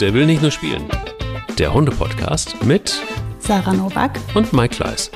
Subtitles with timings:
[0.00, 0.88] Der will nicht nur spielen.
[1.58, 3.02] Der Hunde-Podcast mit
[3.38, 5.10] Sarah Novak und Mike Kleiss.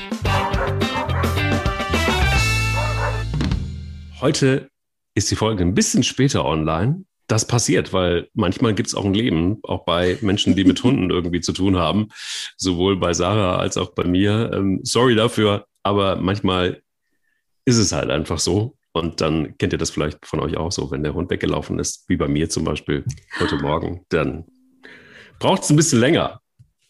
[4.20, 4.68] Heute
[5.14, 7.06] ist die Folge ein bisschen später online.
[7.28, 11.08] Das passiert, weil manchmal gibt es auch ein Leben, auch bei Menschen, die mit Hunden
[11.10, 12.08] irgendwie zu tun haben,
[12.58, 14.50] sowohl bei Sarah als auch bei mir.
[14.52, 16.82] Ähm, sorry dafür, aber manchmal
[17.64, 18.76] ist es halt einfach so.
[18.92, 22.04] Und dann kennt ihr das vielleicht von euch auch so, wenn der Hund weggelaufen ist,
[22.08, 23.02] wie bei mir zum Beispiel
[23.40, 24.44] heute Morgen, dann
[25.38, 26.40] braucht es ein bisschen länger.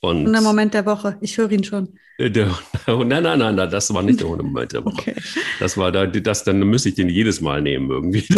[0.00, 1.98] Und, der Moment der Woche, ich höre ihn schon.
[2.18, 2.48] Der,
[2.86, 4.98] nein, nein, nein, das war nicht der Hundemoment der Woche.
[4.98, 5.14] Okay.
[5.58, 8.24] Das war da, das, dann müsste ich den jedes Mal nehmen irgendwie.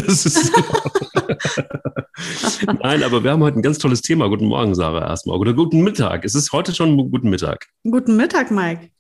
[2.83, 4.29] Nein, aber wir haben heute ein ganz tolles Thema.
[4.29, 5.37] Guten Morgen, Sarah, erstmal.
[5.39, 6.25] Oder guten Mittag.
[6.25, 7.67] Es ist heute schon guten Mittag.
[7.85, 8.91] Guten Mittag, Mike.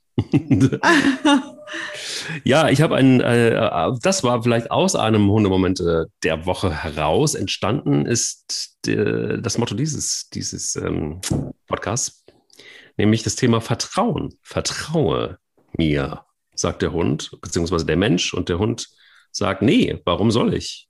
[2.45, 7.35] Ja, ich habe ein, äh, das war vielleicht aus einem Hundemoment äh, der Woche heraus
[7.35, 11.21] entstanden, ist de, das Motto dieses, dieses ähm,
[11.67, 12.25] Podcasts,
[12.97, 14.35] nämlich das Thema Vertrauen.
[14.43, 15.39] Vertraue
[15.77, 18.89] mir, sagt der Hund, beziehungsweise der Mensch und der Hund
[19.31, 20.89] sagt, nee, warum soll ich?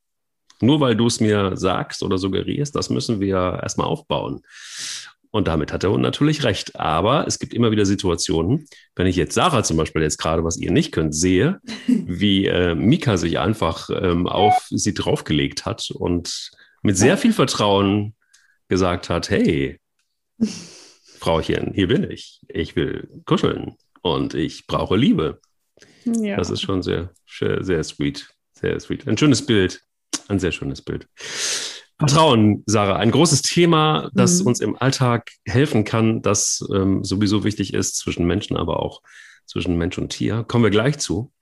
[0.61, 4.43] Nur weil du es mir sagst oder suggerierst, das müssen wir erstmal aufbauen.
[5.37, 6.77] Und damit hat der Hund natürlich recht.
[6.81, 10.57] Aber es gibt immer wieder Situationen, wenn ich jetzt Sarah zum Beispiel jetzt gerade, was
[10.57, 16.53] ihr nicht könnt, sehe, wie äh, Mika sich einfach ähm, auf sie draufgelegt hat und
[16.81, 18.15] mit sehr viel Vertrauen
[18.69, 19.79] gesagt hat, hey,
[21.19, 22.41] Frauchen, hier bin ich.
[22.49, 25.43] Ich will kuscheln und ich brauche Liebe.
[26.07, 26.39] Ja.
[26.39, 28.27] Das ist schon sehr, sehr, sehr sweet.
[28.55, 29.07] Sehr sweet.
[29.07, 29.83] Ein schönes Bild.
[30.29, 31.07] Ein sehr schönes Bild.
[31.99, 34.49] Vertrauen, Sarah, ein großes Thema, das mhm.
[34.49, 39.01] uns im Alltag helfen kann, das ähm, sowieso wichtig ist zwischen Menschen, aber auch
[39.47, 40.45] zwischen Mensch und Tier.
[40.45, 41.33] Kommen wir gleich zu.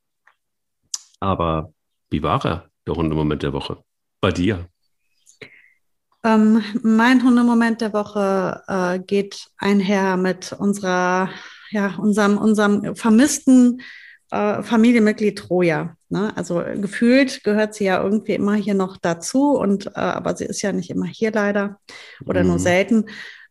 [1.19, 1.73] Aber
[2.11, 3.83] wie war er, der Hundemoment der Woche?
[4.21, 4.69] Bei dir?
[6.23, 11.31] Ähm, mein Hundemoment der Woche äh, geht einher mit unserer,
[11.71, 13.83] ja, unserem, unserem vermissten
[14.35, 15.97] äh, Familienmitglied Troja.
[16.09, 16.37] Ne?
[16.37, 20.63] Also gefühlt gehört sie ja irgendwie immer hier noch dazu und äh, aber sie ist
[20.63, 21.79] ja nicht immer hier leider
[22.27, 22.49] oder mhm.
[22.49, 23.07] nur selten.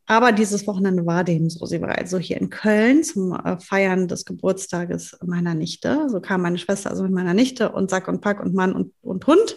[0.06, 1.66] Aber dieses Wochenende war dem so.
[1.66, 6.10] Sie war also hier in Köln zum äh, Feiern des Geburtstages meiner Nichte.
[6.10, 8.92] So kam meine Schwester also mit meiner Nichte und Sack und Pack und Mann und,
[9.02, 9.56] und Hund.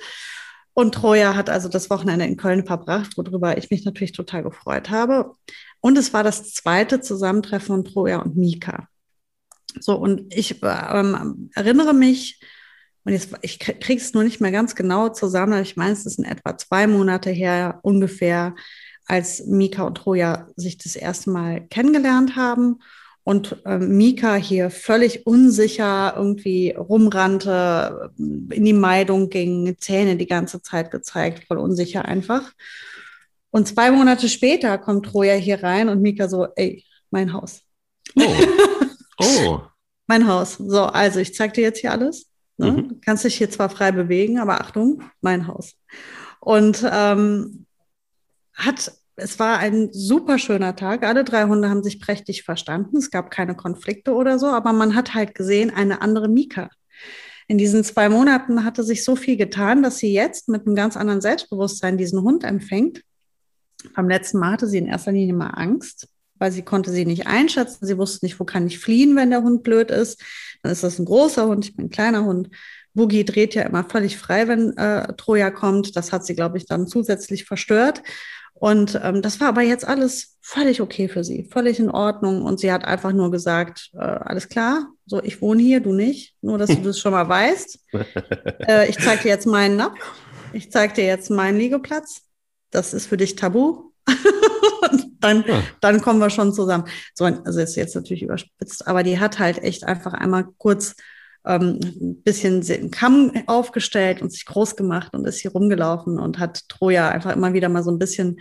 [0.73, 4.91] Und Troja hat also das Wochenende in Köln verbracht, worüber ich mich natürlich total gefreut
[4.91, 5.33] habe.
[5.81, 8.87] Und es war das zweite Zusammentreffen von Troja und Mika.
[9.81, 12.41] So, und ich ähm, erinnere mich,
[13.05, 16.07] und jetzt, ich kriege es nur nicht mehr ganz genau zusammen, aber ich meine, es
[16.07, 18.55] ist in etwa zwei Monate her ungefähr,
[19.07, 22.81] als Mika und Troja sich das erste Mal kennengelernt haben
[23.23, 30.63] und äh, Mika hier völlig unsicher irgendwie rumrannte, in die Meidung ging, Zähne die ganze
[30.63, 32.53] Zeit gezeigt, voll unsicher einfach.
[33.51, 37.63] Und zwei Monate später kommt Troja hier rein und Mika so, ey, mein Haus.
[38.17, 38.23] Oh.
[39.21, 39.61] Oh.
[40.07, 40.55] mein Haus.
[40.55, 42.27] So, also ich zeig dir jetzt hier alles.
[42.59, 42.73] Ne?
[42.73, 43.01] Mhm.
[43.05, 45.75] Kannst dich hier zwar frei bewegen, aber Achtung, mein Haus.
[46.41, 47.67] Und ähm,
[48.55, 51.05] hat, es war ein super schöner Tag.
[51.05, 52.97] Alle drei Hunde haben sich prächtig verstanden.
[52.97, 56.71] Es gab keine Konflikte oder so, aber man hat halt gesehen, eine andere Mika.
[57.49, 60.97] In diesen zwei Monaten hatte sich so viel getan, dass sie jetzt mit einem ganz
[60.97, 63.03] anderen Selbstbewusstsein diesen Hund empfängt.
[63.95, 66.09] Beim letzten Mal hatte sie in erster Linie mal Angst,
[66.39, 67.87] weil sie konnte sie nicht einschätzen.
[67.87, 70.23] Sie wusste nicht, wo kann ich fliehen, wenn der Hund blöd ist.
[70.63, 72.51] Dann ist das ein großer Hund, ich bin ein kleiner Hund.
[72.95, 75.97] Boogie dreht ja immer völlig frei, wenn äh, Troja kommt.
[75.97, 78.03] Das hat sie, glaube ich, dann zusätzlich verstört.
[78.59, 82.43] Und ähm, das war aber jetzt alles völlig okay für sie, völlig in Ordnung.
[82.43, 86.35] Und sie hat einfach nur gesagt, äh, alles klar, so ich wohne hier, du nicht,
[86.41, 87.79] nur dass du das schon mal weißt.
[88.67, 90.01] äh, ich zeige dir jetzt meinen Napf,
[90.55, 92.23] ich zeige dir jetzt meinen Liegeplatz.
[92.71, 93.93] Das ist für dich tabu.
[95.21, 95.63] dann, ja.
[95.81, 96.85] dann kommen wir schon zusammen.
[97.15, 100.95] So, also ist jetzt natürlich überspitzt, aber die hat halt echt einfach einmal kurz
[101.45, 106.39] ähm, ein bisschen den Kamm aufgestellt und sich groß gemacht und ist hier rumgelaufen und
[106.39, 108.41] hat Troja einfach immer wieder mal so ein bisschen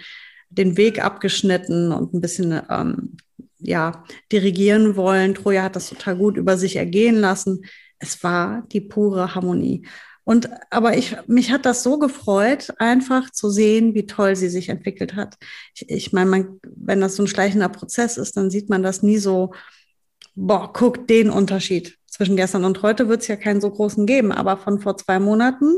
[0.50, 3.17] den Weg abgeschnitten und ein bisschen ähm,
[3.59, 5.35] ja, dirigieren wollen.
[5.35, 7.66] Troja hat das total gut über sich ergehen lassen.
[7.99, 9.87] Es war die pure Harmonie.
[10.25, 14.69] Und aber ich, mich hat das so gefreut, einfach zu sehen, wie toll sie sich
[14.69, 15.37] entwickelt hat.
[15.75, 19.03] Ich, ich meine, man, wenn das so ein schleichender Prozess ist, dann sieht man das
[19.03, 19.53] nie so,
[20.33, 21.97] boah, guck den Unterschied.
[22.07, 25.19] Zwischen gestern und heute wird es ja keinen so großen geben, aber von vor zwei
[25.19, 25.75] Monaten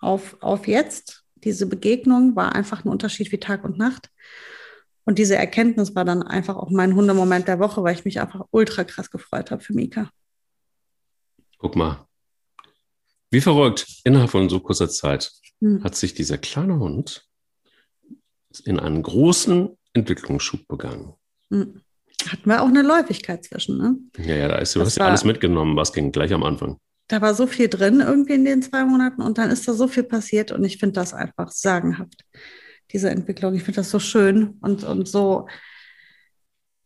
[0.00, 4.10] auf, auf jetzt, diese Begegnung war einfach ein Unterschied wie Tag und Nacht.
[5.04, 8.46] Und diese Erkenntnis war dann einfach auch mein Hundemoment der Woche, weil ich mich einfach
[8.52, 10.10] ultra krass gefreut habe für Mika.
[11.58, 12.07] Guck mal,
[13.30, 15.84] wie verrückt, innerhalb von so kurzer Zeit hm.
[15.84, 17.26] hat sich dieser kleine Hund
[18.64, 21.14] in einen großen, Entwicklungsschub begangen.
[21.50, 21.82] Hm.
[22.26, 23.96] Hatten wir auch eine Läufigkeit zwischen, ne?
[24.18, 26.78] Ja, ja, da ist, du das hast ja alles mitgenommen, was ging gleich am Anfang.
[27.06, 29.88] Da war so viel drin irgendwie in den zwei Monaten und dann ist da so
[29.88, 32.24] viel passiert und ich finde das einfach sagenhaft,
[32.92, 33.54] diese Entwicklung.
[33.54, 35.46] Ich finde das so schön und, und so,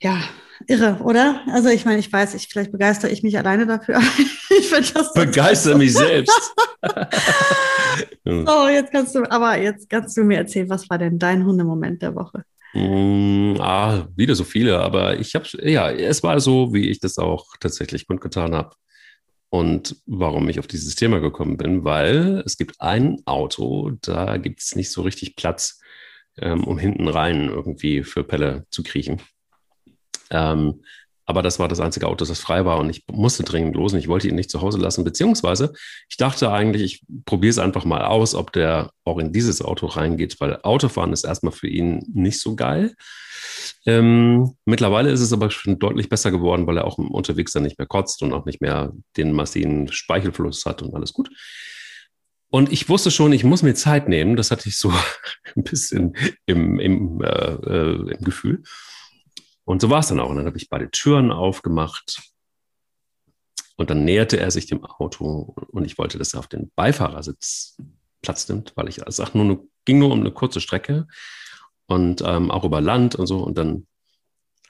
[0.02, 0.20] ja,
[0.66, 1.40] irre, oder?
[1.48, 4.00] Also ich meine, ich weiß, ich, vielleicht begeistere ich mich alleine dafür.
[4.50, 5.12] ich finde das.
[5.12, 6.54] Begeister mich selbst.
[8.24, 12.02] so, jetzt kannst du, aber jetzt kannst du mir erzählen, was war denn dein Hundemoment
[12.02, 12.44] der Woche?
[12.74, 17.18] Mm, ah, wieder so viele, aber ich habe, ja, es war so, wie ich das
[17.18, 18.74] auch tatsächlich kundgetan habe.
[19.50, 24.60] Und warum ich auf dieses Thema gekommen bin, weil es gibt ein Auto, da gibt
[24.62, 25.78] es nicht so richtig Platz,
[26.38, 29.20] ähm, um hinten rein irgendwie für Pelle zu kriechen.
[30.32, 30.82] Ähm,
[31.24, 34.00] aber das war das einzige Auto, das frei war und ich musste dringend los und
[34.00, 35.04] ich wollte ihn nicht zu Hause lassen.
[35.04, 35.72] Beziehungsweise
[36.08, 39.86] ich dachte eigentlich, ich probiere es einfach mal aus, ob der auch in dieses Auto
[39.86, 42.94] reingeht, weil Autofahren ist erstmal für ihn nicht so geil.
[43.86, 47.78] Ähm, mittlerweile ist es aber schon deutlich besser geworden, weil er auch unterwegs dann nicht
[47.78, 51.30] mehr kotzt und auch nicht mehr den massiven Speichelfluss hat und alles gut.
[52.48, 54.36] Und ich wusste schon, ich muss mir Zeit nehmen.
[54.36, 54.92] Das hatte ich so
[55.56, 56.14] ein bisschen
[56.46, 58.62] im, im, äh, äh, im Gefühl.
[59.64, 60.30] Und so war es dann auch.
[60.30, 62.22] Und dann habe ich beide Türen aufgemacht.
[63.76, 67.76] Und dann näherte er sich dem Auto und ich wollte, dass er auf den Beifahrersitz
[68.20, 71.06] Platz nimmt, weil ich also nur eine, ging nur um eine kurze Strecke
[71.86, 73.38] und ähm, auch über Land und so.
[73.38, 73.86] Und dann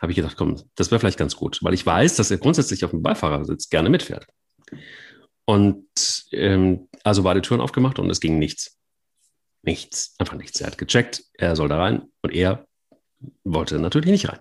[0.01, 2.85] habe ich gedacht, komm, das wäre vielleicht ganz gut, weil ich weiß, dass er grundsätzlich
[2.85, 4.27] auf dem Beifahrersitz gerne mitfährt.
[5.45, 8.79] Und ähm, also beide Türen aufgemacht und es ging nichts.
[9.63, 10.61] Nichts, einfach nichts.
[10.61, 12.67] Er hat gecheckt, er soll da rein und er
[13.45, 14.41] wollte natürlich nicht rein.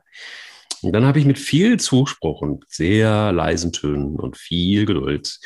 [0.81, 5.39] Und dann habe ich mit viel Zuspruch und sehr leisen Tönen und viel Geduld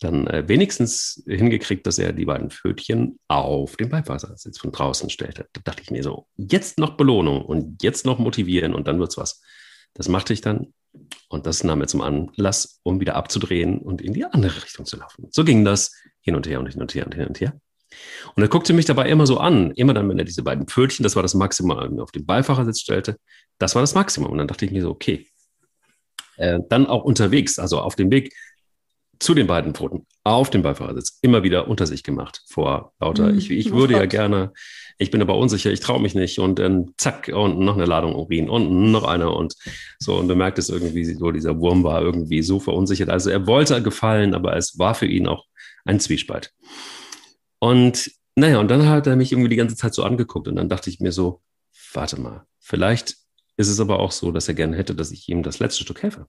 [0.00, 5.46] dann äh, wenigstens hingekriegt, dass er die beiden Pfötchen auf den Beifahrersitz von draußen stellte.
[5.52, 9.16] Da dachte ich mir so, jetzt noch Belohnung und jetzt noch motivieren und dann wird's
[9.16, 9.42] was.
[9.94, 10.72] Das machte ich dann
[11.28, 14.96] und das nahm er zum Anlass, um wieder abzudrehen und in die andere Richtung zu
[14.96, 15.28] laufen.
[15.30, 17.60] So ging das hin und her und hin und her und hin und her.
[18.34, 21.02] Und er guckte mich dabei immer so an, immer dann, wenn er diese beiden Pfötchen,
[21.02, 23.16] das war das Maximum, auf den Beifahrersitz stellte,
[23.58, 24.30] das war das Maximum.
[24.30, 25.26] Und dann dachte ich mir so, okay.
[26.36, 28.32] Äh, dann auch unterwegs, also auf dem Weg
[29.18, 33.32] zu den beiden Pfoten, auf dem Beifahrersitz, immer wieder unter sich gemacht vor lauter.
[33.32, 33.38] Mhm.
[33.38, 34.52] Ich, ich würde ja gerne,
[34.98, 38.14] ich bin aber unsicher, ich traue mich nicht und dann zack und noch eine Ladung
[38.14, 39.54] Urin und noch eine und
[39.98, 40.16] so.
[40.16, 43.08] Und du merkt es irgendwie, so dieser Wurm war irgendwie so verunsichert.
[43.08, 45.46] Also er wollte gefallen, aber es war für ihn auch
[45.84, 46.52] ein Zwiespalt.
[47.58, 50.68] Und naja, und dann hat er mich irgendwie die ganze Zeit so angeguckt und dann
[50.68, 51.42] dachte ich mir so,
[51.92, 53.16] warte mal, vielleicht
[53.56, 56.02] ist es aber auch so, dass er gerne hätte, dass ich ihm das letzte Stück
[56.02, 56.26] helfe.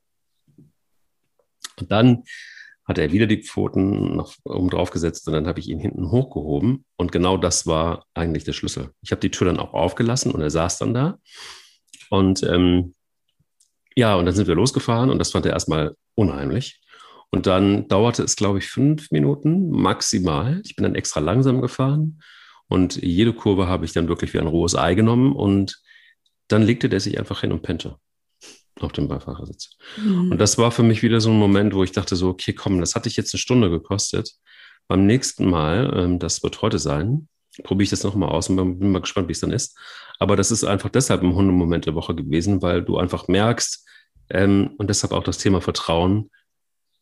[1.79, 2.23] Und dann
[2.89, 6.09] hat er wieder die Pfoten noch oben drauf gesetzt und dann habe ich ihn hinten
[6.09, 8.89] hochgehoben und genau das war eigentlich der Schlüssel.
[9.01, 11.19] Ich habe die Tür dann auch aufgelassen und er saß dann da
[12.09, 12.95] und ähm,
[13.95, 16.81] ja, und dann sind wir losgefahren und das fand er erstmal unheimlich.
[17.31, 20.61] Und dann dauerte es, glaube ich, fünf Minuten maximal.
[20.65, 22.21] Ich bin dann extra langsam gefahren
[22.67, 25.81] und jede Kurve habe ich dann wirklich wie ein rohes Ei genommen und
[26.47, 27.97] dann legte der sich einfach hin und pennte
[28.79, 29.71] auf dem Beifahrersitz.
[29.97, 30.31] Mhm.
[30.31, 32.79] Und das war für mich wieder so ein Moment, wo ich dachte so, okay, komm,
[32.79, 34.31] das hatte ich jetzt eine Stunde gekostet.
[34.87, 37.27] Beim nächsten Mal, ähm, das wird heute sein,
[37.63, 39.77] probiere ich das nochmal aus und bin mal gespannt, wie es dann ist.
[40.17, 43.85] Aber das ist einfach deshalb ein Hundemoment der Woche gewesen, weil du einfach merkst,
[44.31, 46.30] ähm, und deshalb auch das Thema Vertrauen,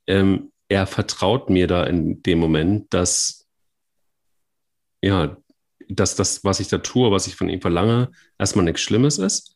[0.07, 3.47] ähm, er vertraut mir da in dem Moment, dass,
[5.01, 5.37] ja,
[5.89, 9.55] dass das, was ich da tue, was ich von ihm verlange, erstmal nichts Schlimmes ist.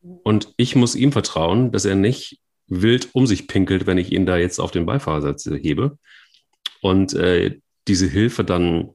[0.00, 4.26] Und ich muss ihm vertrauen, dass er nicht wild um sich pinkelt, wenn ich ihn
[4.26, 5.98] da jetzt auf den Beifahrersitz hebe.
[6.80, 8.90] Und äh, diese Hilfe dann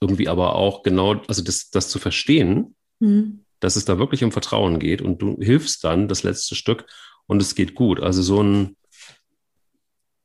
[0.00, 3.44] irgendwie aber auch genau, also das, das zu verstehen, mhm.
[3.60, 6.86] dass es da wirklich um Vertrauen geht und du hilfst dann das letzte Stück
[7.26, 8.00] und es geht gut.
[8.00, 8.76] Also so ein,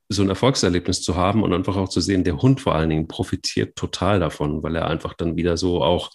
[0.10, 3.08] so ein Erfolgserlebnis zu haben und einfach auch zu sehen, der Hund vor allen Dingen
[3.08, 6.12] profitiert total davon, weil er einfach dann wieder so auch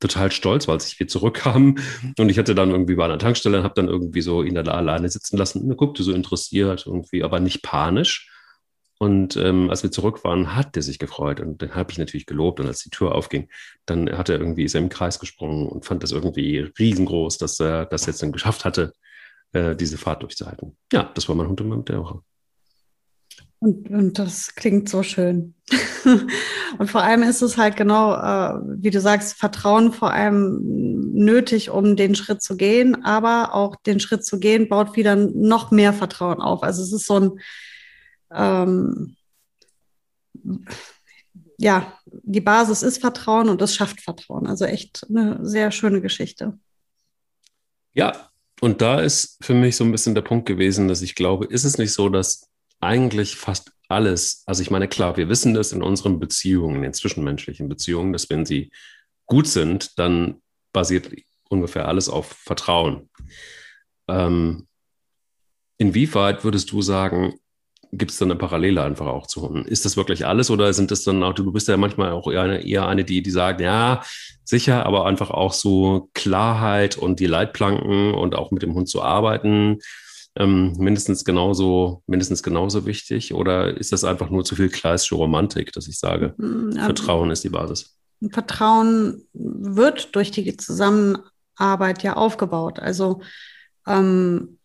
[0.00, 1.76] total stolz war, als ich wieder zurückkam.
[2.18, 4.62] Und ich hatte dann irgendwie bei einer Tankstelle und habe dann irgendwie so ihn da
[4.62, 5.62] alleine sitzen lassen.
[5.62, 8.30] Und er guckte so interessiert irgendwie, aber nicht panisch.
[9.00, 11.40] Und ähm, als wir zurück waren, hat er sich gefreut.
[11.40, 12.60] Und dann habe ich natürlich gelobt.
[12.60, 13.48] Und als die Tür aufging,
[13.86, 17.60] dann hat er irgendwie, ist er im Kreis gesprungen und fand das irgendwie riesengroß, dass
[17.60, 18.92] er das jetzt dann geschafft hatte,
[19.52, 20.76] äh, diese Fahrt durchzuhalten.
[20.92, 22.22] Ja, das war mein Hund im der Woche.
[23.60, 25.54] Und, und das klingt so schön.
[26.78, 30.60] und vor allem ist es halt genau, äh, wie du sagst, Vertrauen vor allem
[31.12, 35.72] nötig, um den Schritt zu gehen, aber auch den Schritt zu gehen baut wieder noch
[35.72, 36.62] mehr Vertrauen auf.
[36.62, 37.40] Also es ist so ein,
[38.32, 39.16] ähm,
[41.58, 44.46] ja, die Basis ist Vertrauen und das schafft Vertrauen.
[44.46, 46.56] Also echt eine sehr schöne Geschichte.
[47.92, 51.46] Ja, und da ist für mich so ein bisschen der Punkt gewesen, dass ich glaube,
[51.46, 52.48] ist es nicht so, dass
[52.80, 56.92] eigentlich fast alles, also ich meine, klar, wir wissen das in unseren Beziehungen, in den
[56.92, 58.70] zwischenmenschlichen Beziehungen, dass wenn sie
[59.26, 60.42] gut sind, dann
[60.72, 61.10] basiert
[61.48, 63.08] ungefähr alles auf Vertrauen.
[64.08, 64.66] Ähm,
[65.78, 67.34] inwieweit würdest du sagen,
[67.92, 69.64] gibt es dann eine Parallele einfach auch zu Hunden?
[69.64, 72.42] Ist das wirklich alles oder sind das dann auch, du bist ja manchmal auch eher
[72.42, 74.02] eine, eher eine die, die sagt, ja,
[74.44, 79.02] sicher, aber einfach auch so Klarheit und die Leitplanken und auch mit dem Hund zu
[79.02, 79.78] arbeiten,
[80.36, 83.34] ähm, mindestens genauso, mindestens genauso wichtig?
[83.34, 87.44] Oder ist das einfach nur zu viel klassische Romantik, dass ich sage, ja, Vertrauen ist
[87.44, 87.96] die Basis?
[88.30, 92.78] Vertrauen wird durch die Zusammenarbeit ja aufgebaut.
[92.80, 93.20] Also
[93.86, 94.58] ähm,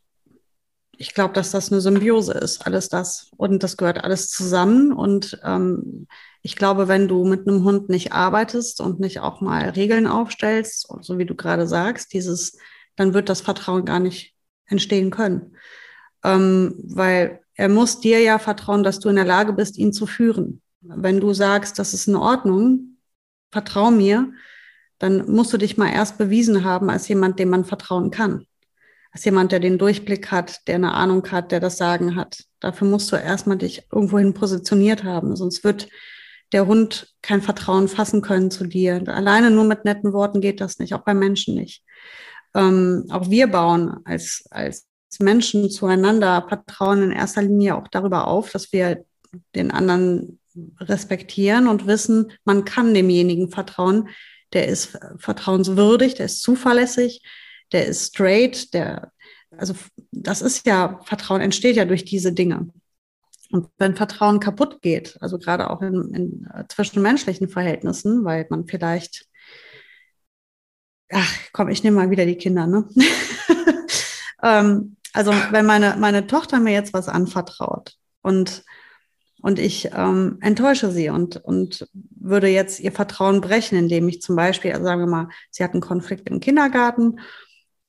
[0.97, 3.31] ich glaube, dass das eine Symbiose ist, alles das.
[3.35, 4.93] Und das gehört alles zusammen.
[4.93, 6.07] Und ähm,
[6.41, 10.87] ich glaube, wenn du mit einem Hund nicht arbeitest und nicht auch mal Regeln aufstellst,
[11.01, 12.57] so wie du gerade sagst, dieses,
[12.95, 14.33] dann wird das Vertrauen gar nicht
[14.65, 15.55] entstehen können.
[16.23, 20.05] Ähm, weil er muss dir ja vertrauen, dass du in der Lage bist, ihn zu
[20.05, 20.61] führen.
[20.81, 22.97] Wenn du sagst, das ist in Ordnung,
[23.51, 24.33] vertrau mir,
[24.99, 28.45] dann musst du dich mal erst bewiesen haben als jemand, dem man vertrauen kann
[29.13, 32.43] als jemand, der den Durchblick hat, der eine Ahnung hat, der das Sagen hat.
[32.59, 35.87] Dafür musst du erstmal dich irgendwohin positioniert haben, sonst wird
[36.51, 39.03] der Hund kein Vertrauen fassen können zu dir.
[39.07, 41.83] Alleine nur mit netten Worten geht das nicht, auch bei Menschen nicht.
[42.55, 44.87] Ähm, auch wir bauen als, als
[45.19, 49.05] Menschen zueinander Vertrauen in erster Linie auch darüber auf, dass wir
[49.55, 50.39] den anderen
[50.79, 54.09] respektieren und wissen, man kann demjenigen vertrauen,
[54.53, 57.23] der ist vertrauenswürdig, der ist zuverlässig,
[57.71, 59.11] der ist straight, der,
[59.57, 59.73] also
[60.11, 62.69] das ist ja, Vertrauen entsteht ja durch diese Dinge.
[63.51, 68.65] Und wenn Vertrauen kaputt geht, also gerade auch in, in äh, zwischenmenschlichen Verhältnissen, weil man
[68.65, 69.27] vielleicht,
[71.13, 72.87] ach komm, ich nehme mal wieder die Kinder, ne?
[74.43, 78.63] ähm, also wenn meine, meine Tochter mir jetzt was anvertraut und,
[79.41, 84.35] und ich ähm, enttäusche sie und, und würde jetzt ihr Vertrauen brechen, indem ich zum
[84.35, 87.19] Beispiel, also sagen wir mal, sie hat einen Konflikt im Kindergarten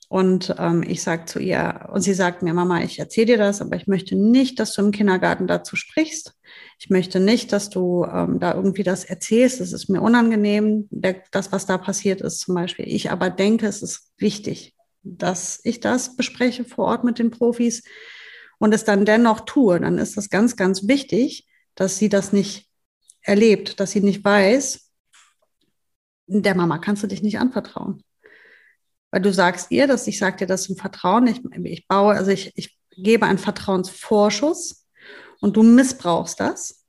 [0.09, 3.61] und ähm, ich sage zu ihr, und sie sagt mir, Mama, ich erzähle dir das,
[3.61, 6.35] aber ich möchte nicht, dass du im Kindergarten dazu sprichst.
[6.79, 9.61] Ich möchte nicht, dass du ähm, da irgendwie das erzählst.
[9.61, 12.87] Das ist mir unangenehm, der, das, was da passiert ist zum Beispiel.
[12.89, 17.85] Ich aber denke, es ist wichtig, dass ich das bespreche vor Ort mit den Profis
[18.59, 19.81] und es dann dennoch tue.
[19.81, 22.69] Dann ist das ganz, ganz wichtig, dass sie das nicht
[23.23, 24.91] erlebt, dass sie nicht weiß,
[26.27, 28.03] der Mama kannst du dich nicht anvertrauen
[29.15, 32.33] weil du sagst ihr, dass ich sage dir das im Vertrauen, ich, ich baue, also
[32.33, 34.84] ich, ich gebe einen Vertrauensvorschuss
[35.41, 36.85] und du missbrauchst das,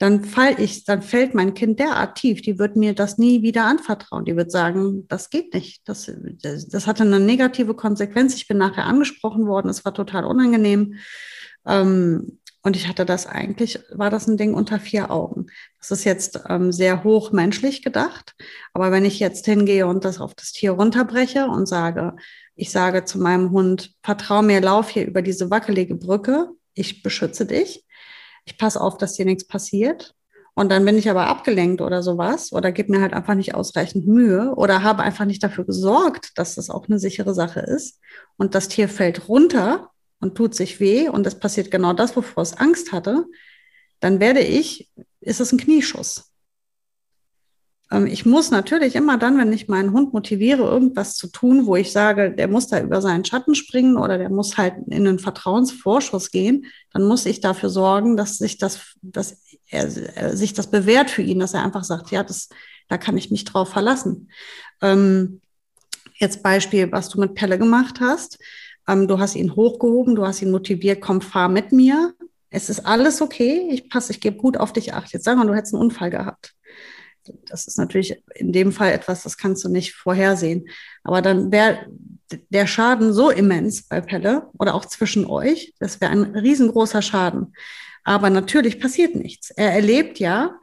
[0.00, 3.66] dann fall ich, dann fällt mein Kind derart tief, die wird mir das nie wieder
[3.66, 4.24] anvertrauen.
[4.24, 5.86] Die wird sagen, das geht nicht.
[5.86, 6.10] Das,
[6.42, 8.34] das, das hatte eine negative Konsequenz.
[8.34, 10.94] Ich bin nachher angesprochen worden, es war total unangenehm.
[11.66, 15.46] Ähm, und ich hatte das eigentlich, war das ein Ding unter vier Augen.
[15.78, 18.34] Das ist jetzt ähm, sehr hoch menschlich gedacht.
[18.72, 22.16] Aber wenn ich jetzt hingehe und das auf das Tier runterbreche und sage,
[22.54, 27.46] ich sage zu meinem Hund, vertrau mir, lauf hier über diese wackelige Brücke, ich beschütze
[27.46, 27.84] dich,
[28.44, 30.14] ich passe auf, dass dir nichts passiert.
[30.54, 34.06] Und dann bin ich aber abgelenkt oder sowas oder gebe mir halt einfach nicht ausreichend
[34.06, 38.00] Mühe oder habe einfach nicht dafür gesorgt, dass das auch eine sichere Sache ist.
[38.36, 42.42] Und das Tier fällt runter und tut sich weh und es passiert genau das, wovor
[42.42, 43.26] es Angst hatte,
[44.00, 46.29] dann werde ich, ist es ein Knieschuss.
[47.90, 51.76] Ähm, ich muss natürlich immer dann, wenn ich meinen Hund motiviere, irgendwas zu tun, wo
[51.76, 55.18] ich sage, der muss da über seinen Schatten springen oder der muss halt in einen
[55.18, 60.70] Vertrauensvorschuss gehen, dann muss ich dafür sorgen, dass sich das, dass er, er sich das
[60.70, 62.48] bewährt für ihn, dass er einfach sagt, ja, das,
[62.88, 64.30] da kann ich mich drauf verlassen.
[64.82, 65.40] Ähm,
[66.14, 68.38] jetzt Beispiel, was du mit Pelle gemacht hast.
[68.88, 72.14] Ähm, du hast ihn hochgehoben, du hast ihn motiviert, komm, fahr mit mir.
[72.50, 75.12] Es ist alles okay, ich passe, ich gebe gut auf dich acht.
[75.12, 76.54] Jetzt sagen wir, du hättest einen Unfall gehabt.
[77.48, 80.68] Das ist natürlich in dem Fall etwas, das kannst du nicht vorhersehen.
[81.02, 81.86] Aber dann wäre
[82.50, 87.54] der Schaden so immens bei Pelle oder auch zwischen euch, das wäre ein riesengroßer Schaden.
[88.04, 89.50] Aber natürlich passiert nichts.
[89.50, 90.58] Er erlebt ja,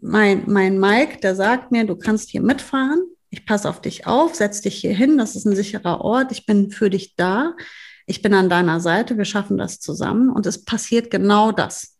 [0.00, 3.00] mein, mein Mike, der sagt mir, du kannst hier mitfahren,
[3.30, 6.46] ich passe auf dich auf, setz dich hier hin, das ist ein sicherer Ort, ich
[6.46, 7.54] bin für dich da,
[8.06, 11.95] ich bin an deiner Seite, wir schaffen das zusammen und es passiert genau das.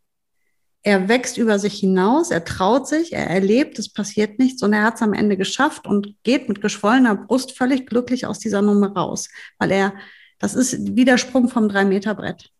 [0.86, 4.84] Er wächst über sich hinaus, er traut sich, er erlebt, es passiert nichts und er
[4.84, 8.92] hat es am Ende geschafft und geht mit geschwollener Brust völlig glücklich aus dieser Nummer
[8.92, 9.28] raus,
[9.58, 9.94] weil er,
[10.38, 12.50] das ist Widersprung vom Drei-Meter-Brett.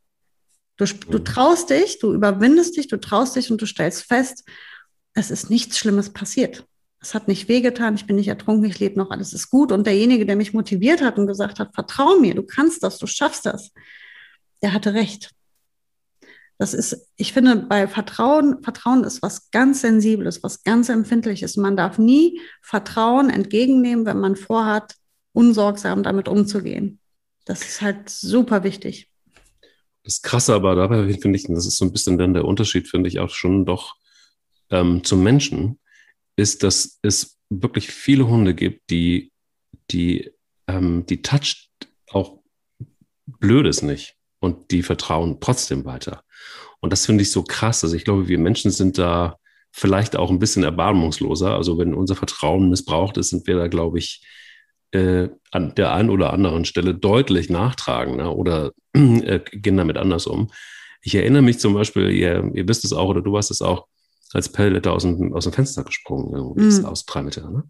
[0.77, 4.43] Du, du traust dich, du überwindest dich, du traust dich und du stellst fest,
[5.15, 6.67] es ist nichts Schlimmes passiert.
[7.01, 9.71] Es hat nicht wehgetan, ich bin nicht ertrunken, ich lebe noch, alles ist gut.
[9.71, 13.07] Und derjenige, der mich motiviert hat und gesagt hat, vertrau mir, du kannst das, du
[13.07, 13.71] schaffst das,
[14.63, 15.31] der hatte recht.
[16.59, 21.57] Das ist, ich finde, bei Vertrauen, Vertrauen ist was ganz Sensibles, was ganz Empfindliches.
[21.57, 24.95] Man darf nie Vertrauen entgegennehmen, wenn man vorhat,
[25.33, 26.99] unsorgsam damit umzugehen.
[27.45, 29.11] Das ist halt super wichtig.
[30.03, 32.89] Das Krasse aber dabei finde ich, und das ist so ein bisschen dann der Unterschied,
[32.89, 33.97] finde ich auch schon doch
[34.71, 35.79] ähm, zum Menschen,
[36.37, 39.33] ist, dass es wirklich viele Hunde gibt, die,
[39.91, 40.31] die,
[40.69, 41.69] ähm, die toucht
[42.11, 42.41] auch
[43.27, 44.16] Blödes nicht
[44.47, 46.23] und die vertrauen trotzdem weiter.
[46.81, 47.85] Und das finde ich so krass.
[47.85, 49.37] Also ich glaube, wir Menschen sind da
[49.73, 51.55] vielleicht auch ein bisschen erbarmungsloser.
[51.55, 54.25] Also wenn unser Vertrauen missbraucht ist, sind wir da, glaube ich,
[54.93, 60.51] äh, an der einen oder anderen Stelle deutlich nachtragender oder äh, gehen damit anders um.
[61.03, 63.87] Ich erinnere mich zum Beispiel, ihr, ihr wisst es auch oder du weißt es auch,
[64.33, 66.85] als Pelle da aus dem, aus dem Fenster gesprungen, mhm.
[66.85, 67.51] aus drei Meter.
[67.51, 67.65] Ne?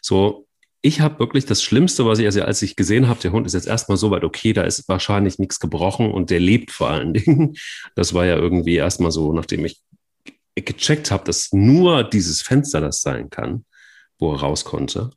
[0.00, 0.46] So,
[0.82, 3.52] ich habe wirklich das Schlimmste, was ich, also als ich gesehen habe, der Hund ist
[3.52, 7.12] jetzt erstmal so weit okay, da ist wahrscheinlich nichts gebrochen und der lebt vor allen
[7.14, 7.56] Dingen.
[7.94, 9.82] Das war ja irgendwie erstmal so, nachdem ich
[10.54, 13.64] gecheckt habe, dass nur dieses Fenster das sein kann,
[14.18, 15.10] wo er raus konnte.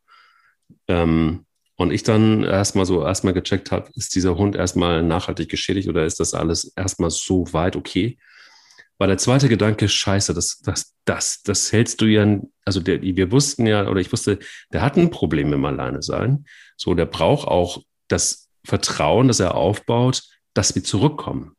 [0.88, 5.90] Ähm, und ich dann erstmal so erstmal gecheckt habe, ist dieser Hund erstmal nachhaltig geschädigt
[5.90, 8.18] oder ist das alles erstmal so weit okay?
[9.04, 13.34] War der zweite Gedanke, scheiße, das, das, das, das hältst du ja, also der, wir
[13.34, 14.40] wussten ja, oder ich wusste,
[14.72, 16.46] der hat ein Problem mit dem Alleine-Sein.
[16.78, 21.52] So, der braucht auch das Vertrauen, das er aufbaut, dass wir zurückkommen.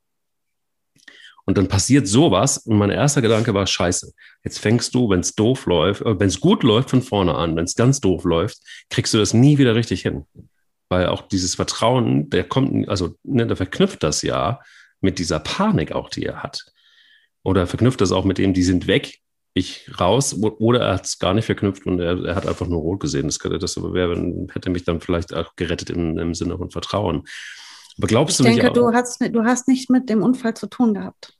[1.44, 5.34] Und dann passiert sowas und mein erster Gedanke war, scheiße, jetzt fängst du, wenn es
[5.34, 8.56] doof läuft, äh, wenn es gut läuft von vorne an, wenn es ganz doof läuft,
[8.88, 10.24] kriegst du das nie wieder richtig hin.
[10.88, 14.60] Weil auch dieses Vertrauen, der kommt, also ne, der verknüpft das ja
[15.02, 16.64] mit dieser Panik auch, die er hat
[17.44, 19.20] oder verknüpft das auch mit dem, die sind weg,
[19.54, 22.80] ich raus, oder er hat es gar nicht verknüpft und er, er, hat einfach nur
[22.80, 23.28] rot gesehen.
[23.28, 27.22] Das, das wäre, hätte mich dann vielleicht auch gerettet im, im Sinne von Vertrauen.
[27.96, 28.76] Aber glaubst ich du denke, nicht?
[28.76, 31.34] Du hast, du hast nicht mit dem Unfall zu tun gehabt.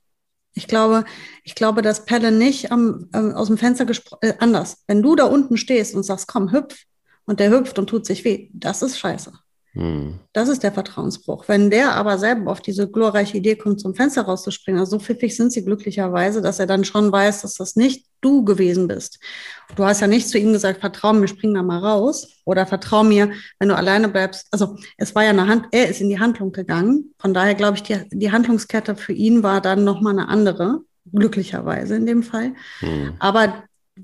[0.53, 1.03] Ich glaube,
[1.43, 4.83] ich glaube, dass Pelle nicht am, ähm, aus dem Fenster gesprochen, äh, anders.
[4.87, 6.85] Wenn du da unten stehst und sagst, komm, hüpf,
[7.25, 9.33] und der hüpft und tut sich weh, das ist scheiße.
[9.75, 10.19] Hm.
[10.31, 11.49] Das ist der Vertrauensbruch.
[11.49, 15.35] Wenn der aber selber auf diese glorreiche Idee kommt, zum Fenster rauszuspringen, also so pfiffig
[15.35, 19.19] sind sie glücklicherweise, dass er dann schon weiß, dass das nicht du gewesen bist.
[19.75, 23.03] Du hast ja nicht zu ihm gesagt, vertrau mir, spring da mal raus oder vertrau
[23.03, 24.47] mir, wenn du alleine bleibst.
[24.51, 27.13] Also es war ja eine Hand, er ist in die Handlung gegangen.
[27.19, 30.79] Von daher glaube ich, die, die Handlungskette für ihn war dann nochmal eine andere,
[31.13, 32.53] glücklicherweise in dem Fall.
[32.79, 33.15] Hm.
[33.19, 33.63] Aber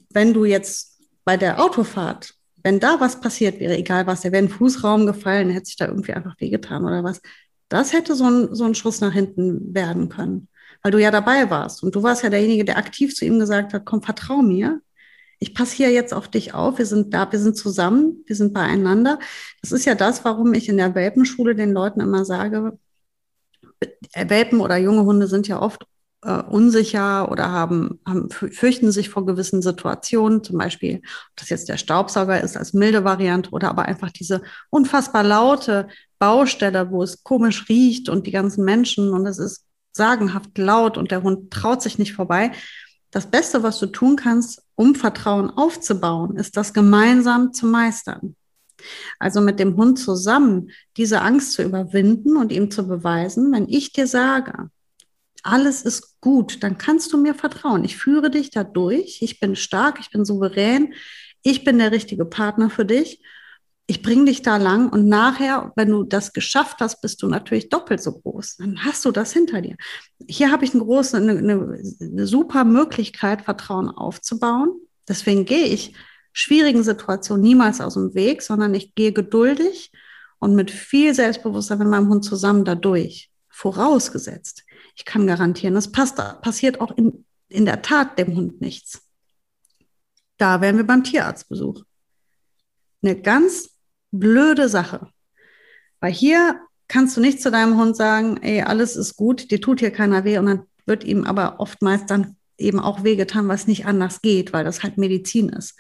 [0.10, 4.44] wenn du jetzt bei der Autofahrt wenn da was passiert wäre, egal was, der wäre
[4.44, 7.22] in den Fußraum gefallen, hätte sich da irgendwie einfach wehgetan oder was.
[7.70, 10.48] Das hätte so ein, so ein Schuss nach hinten werden können,
[10.84, 11.84] weil du ja dabei warst.
[11.84, 14.82] Und du warst ja derjenige, der aktiv zu ihm gesagt hat, komm, vertrau mir.
[15.40, 16.78] Ich passe hier jetzt auf dich auf.
[16.78, 19.20] Wir sind da, wir sind zusammen, wir sind beieinander.
[19.62, 22.78] Das ist ja das, warum ich in der Welpenschule den Leuten immer sage,
[24.16, 25.86] Welpen oder junge Hunde sind ja oft
[26.24, 31.70] äh, unsicher oder haben, haben, fürchten sich vor gewissen Situationen, zum Beispiel, ob das jetzt
[31.70, 35.88] der Staubsauger ist als milde Variante oder aber einfach diese unfassbar laute
[36.20, 41.12] Baustelle, wo es komisch riecht und die ganzen Menschen und es ist sagenhaft laut und
[41.12, 42.52] der Hund traut sich nicht vorbei.
[43.10, 48.36] Das Beste, was du tun kannst, um Vertrauen aufzubauen, ist das gemeinsam zu meistern.
[49.20, 53.92] Also mit dem Hund zusammen diese Angst zu überwinden und ihm zu beweisen, wenn ich
[53.92, 54.70] dir sage,
[55.44, 57.84] alles ist gut, dann kannst du mir vertrauen.
[57.84, 59.22] Ich führe dich da durch.
[59.22, 60.94] Ich bin stark, ich bin souverän.
[61.44, 63.22] Ich bin der richtige Partner für dich.
[63.88, 67.68] Ich bringe dich da lang und nachher, wenn du das geschafft hast, bist du natürlich
[67.68, 68.58] doppelt so groß.
[68.58, 69.76] Dann hast du das hinter dir.
[70.30, 74.80] Hier habe ich eine große, eine, eine, super Möglichkeit, Vertrauen aufzubauen.
[75.10, 75.94] Deswegen gehe ich
[76.32, 79.92] schwierigen Situationen niemals aus dem Weg, sondern ich gehe geduldig
[80.40, 83.30] und mit viel Selbstbewusstsein mit meinem Hund zusammen dadurch.
[83.50, 84.64] Vorausgesetzt,
[84.96, 89.08] ich kann garantieren, es passt, passiert auch in, in der Tat dem Hund nichts.
[90.38, 91.84] Da wären wir beim Tierarztbesuch.
[93.04, 93.70] Eine ganz
[94.12, 95.08] blöde Sache.
[96.00, 99.80] Weil hier kannst du nicht zu deinem Hund sagen, ey, alles ist gut, dir tut
[99.80, 103.86] hier keiner weh und dann wird ihm aber oftmals dann eben auch wehgetan, was nicht
[103.86, 105.80] anders geht, weil das halt Medizin ist.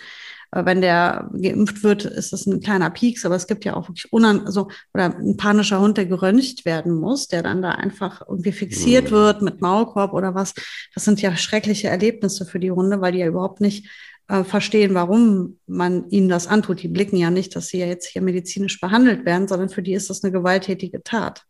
[0.54, 4.12] Wenn der geimpft wird, ist das ein kleiner Pieks, aber es gibt ja auch wirklich
[4.12, 8.52] unan also, oder ein panischer Hund, der geröntgt werden muss, der dann da einfach irgendwie
[8.52, 9.16] fixiert mhm.
[9.16, 10.54] wird mit Maulkorb oder was.
[10.94, 13.90] Das sind ja schreckliche Erlebnisse für die Hunde, weil die ja überhaupt nicht
[14.28, 16.82] äh, verstehen, warum man ihnen das antut.
[16.84, 19.94] Die blicken ja nicht, dass sie ja jetzt hier medizinisch behandelt werden, sondern für die
[19.94, 21.46] ist das eine gewalttätige Tat.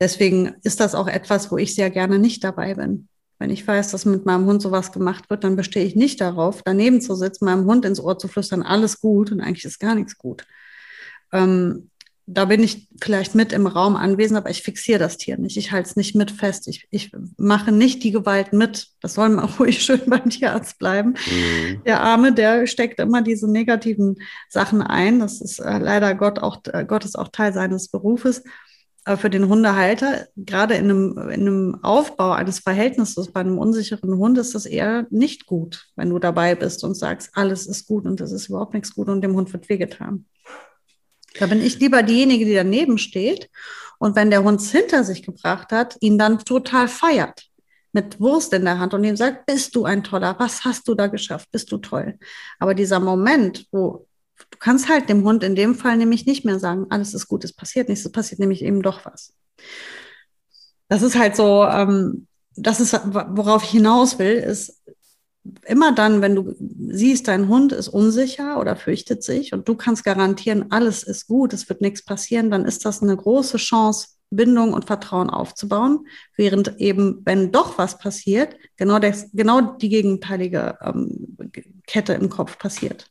[0.00, 3.08] Deswegen ist das auch etwas, wo ich sehr gerne nicht dabei bin.
[3.38, 6.62] Wenn ich weiß, dass mit meinem Hund sowas gemacht wird, dann bestehe ich nicht darauf,
[6.64, 9.94] daneben zu sitzen, meinem Hund ins Ohr zu flüstern, alles gut und eigentlich ist gar
[9.94, 10.44] nichts gut.
[11.32, 11.90] Ähm,
[12.30, 15.56] da bin ich vielleicht mit im Raum anwesend, aber ich fixiere das Tier nicht.
[15.56, 16.68] Ich halte es nicht mit fest.
[16.68, 18.88] Ich, ich mache nicht die Gewalt mit.
[19.00, 21.14] Das soll mal ruhig schön beim Tierarzt bleiben.
[21.30, 21.82] Mhm.
[21.86, 24.16] Der Arme, der steckt immer diese negativen
[24.50, 25.20] Sachen ein.
[25.20, 28.42] Das ist äh, leider Gott auch, äh, Gott ist auch Teil seines Berufes.
[29.08, 34.18] Aber für den Hundehalter, gerade in einem, in einem Aufbau eines Verhältnisses bei einem unsicheren
[34.18, 38.04] Hund, ist das eher nicht gut, wenn du dabei bist und sagst, alles ist gut
[38.04, 40.26] und das ist überhaupt nichts gut und dem Hund wird wehgetan.
[41.38, 43.48] Da bin ich lieber diejenige, die daneben steht
[43.98, 47.46] und wenn der Hund es hinter sich gebracht hat, ihn dann total feiert
[47.92, 50.94] mit Wurst in der Hand und ihm sagt, bist du ein toller, was hast du
[50.94, 52.18] da geschafft, bist du toll.
[52.58, 54.07] Aber dieser Moment, wo
[54.58, 57.44] du kannst halt dem Hund in dem Fall nämlich nicht mehr sagen, alles ist gut,
[57.44, 59.32] es passiert nichts, es passiert nämlich eben doch was.
[60.88, 64.82] Das ist halt so, ähm, das ist, worauf ich hinaus will, ist,
[65.64, 66.56] immer dann, wenn du
[66.90, 71.52] siehst, dein Hund ist unsicher oder fürchtet sich und du kannst garantieren, alles ist gut,
[71.52, 76.78] es wird nichts passieren, dann ist das eine große Chance, Bindung und Vertrauen aufzubauen, während
[76.78, 81.38] eben, wenn doch was passiert, genau, das, genau die gegenteilige ähm,
[81.86, 83.08] Kette im Kopf passiert.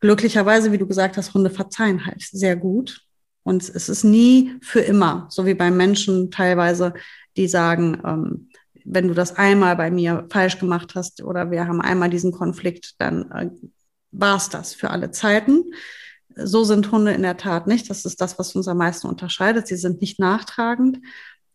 [0.00, 3.02] Glücklicherweise, wie du gesagt hast, Hunde verzeihen halt sehr gut.
[3.42, 6.94] Und es ist nie für immer, so wie bei Menschen teilweise,
[7.36, 8.48] die sagen, ähm,
[8.84, 12.94] wenn du das einmal bei mir falsch gemacht hast oder wir haben einmal diesen Konflikt,
[12.98, 13.50] dann äh,
[14.12, 15.72] war es das für alle Zeiten.
[16.36, 17.90] So sind Hunde in der Tat nicht.
[17.90, 19.66] Das ist das, was uns am meisten unterscheidet.
[19.66, 20.98] Sie sind nicht nachtragend.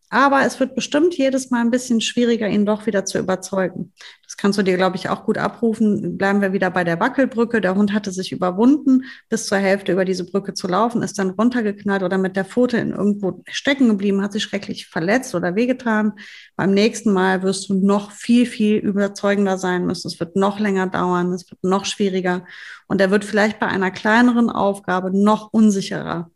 [0.08, 3.92] Aber es wird bestimmt jedes Mal ein bisschen schwieriger, ihn doch wieder zu überzeugen.
[4.36, 6.18] Das kannst du dir, glaube ich, auch gut abrufen.
[6.18, 7.62] Bleiben wir wieder bei der Wackelbrücke.
[7.62, 11.30] Der Hund hatte sich überwunden, bis zur Hälfte über diese Brücke zu laufen, ist dann
[11.30, 16.12] runtergeknallt oder mit der Pfote in irgendwo stecken geblieben, hat sich schrecklich verletzt oder wehgetan.
[16.54, 20.08] Beim nächsten Mal wirst du noch viel, viel überzeugender sein müssen.
[20.08, 22.44] Es wird noch länger dauern, es wird noch schwieriger
[22.88, 26.30] und er wird vielleicht bei einer kleineren Aufgabe noch unsicherer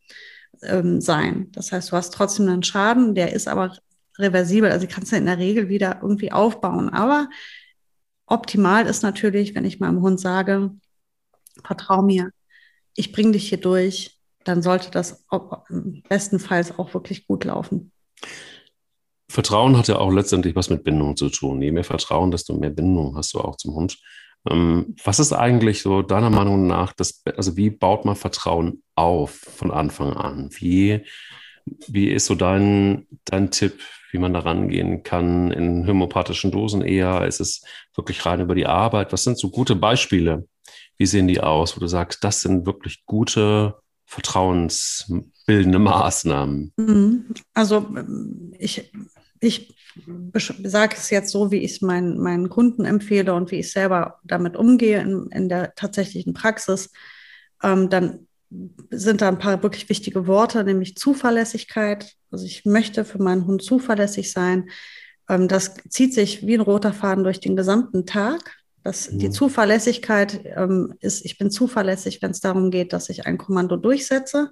[0.63, 1.49] ähm, sein.
[1.53, 3.77] Das heißt, du hast trotzdem einen Schaden, der ist aber
[4.19, 4.71] reversibel.
[4.71, 6.89] Also kannst du in der Regel wieder irgendwie aufbauen.
[6.91, 7.29] Aber
[8.31, 10.71] optimal ist natürlich, wenn ich meinem Hund sage,
[11.65, 12.31] vertrau mir,
[12.95, 15.27] ich bringe dich hier durch, dann sollte das
[16.09, 17.93] bestenfalls auch wirklich gut laufen.
[19.31, 21.63] Vertrauen hat ja auch letztendlich was mit Bindung zu tun.
[21.63, 23.99] Je mehr Vertrauen, desto mehr Bindung hast du auch zum Hund.
[24.49, 29.33] Ähm, was ist eigentlich so deiner Meinung nach, das, also wie baut man Vertrauen auf
[29.33, 30.51] von Anfang an?
[30.55, 31.05] Wie,
[31.87, 33.81] wie ist so dein, dein Tipp,
[34.13, 37.27] wie man da rangehen kann in homöopathischen Dosen eher?
[37.27, 37.63] Ist es
[37.95, 39.13] wirklich rein über die Arbeit?
[39.13, 40.47] Was sind so gute Beispiele?
[40.97, 46.73] Wie sehen die aus, wo du sagst, das sind wirklich gute, vertrauensbildende Maßnahmen?
[46.77, 47.27] Mhm.
[47.55, 47.89] Also
[48.59, 48.93] ich,
[49.41, 49.75] ich
[50.65, 54.19] sage es jetzt so, wie ich es meinen, meinen Kunden empfehle und wie ich selber
[54.25, 56.91] damit umgehe in, in der tatsächlichen Praxis,
[57.63, 58.27] ähm, dann
[58.91, 62.17] sind da ein paar wirklich wichtige Worte, nämlich Zuverlässigkeit.
[62.31, 64.71] Also ich möchte für meinen Hund zuverlässig sein.
[65.29, 68.59] Ähm, das zieht sich wie ein roter Faden durch den gesamten Tag.
[68.83, 69.19] Das, mhm.
[69.19, 73.77] Die Zuverlässigkeit ähm, ist, ich bin zuverlässig, wenn es darum geht, dass ich ein Kommando
[73.77, 74.51] durchsetze.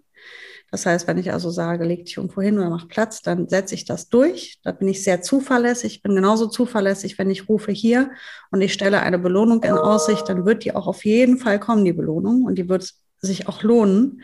[0.70, 3.74] Das heißt, wenn ich also sage, leg dich irgendwo hin oder mach Platz, dann setze
[3.74, 4.58] ich das durch.
[4.62, 5.96] Da bin ich sehr zuverlässig.
[5.96, 8.10] Ich bin genauso zuverlässig, wenn ich rufe hier
[8.50, 11.86] und ich stelle eine Belohnung in Aussicht, dann wird die auch auf jeden Fall kommen,
[11.86, 14.22] die Belohnung, und die wird sich auch lohnen.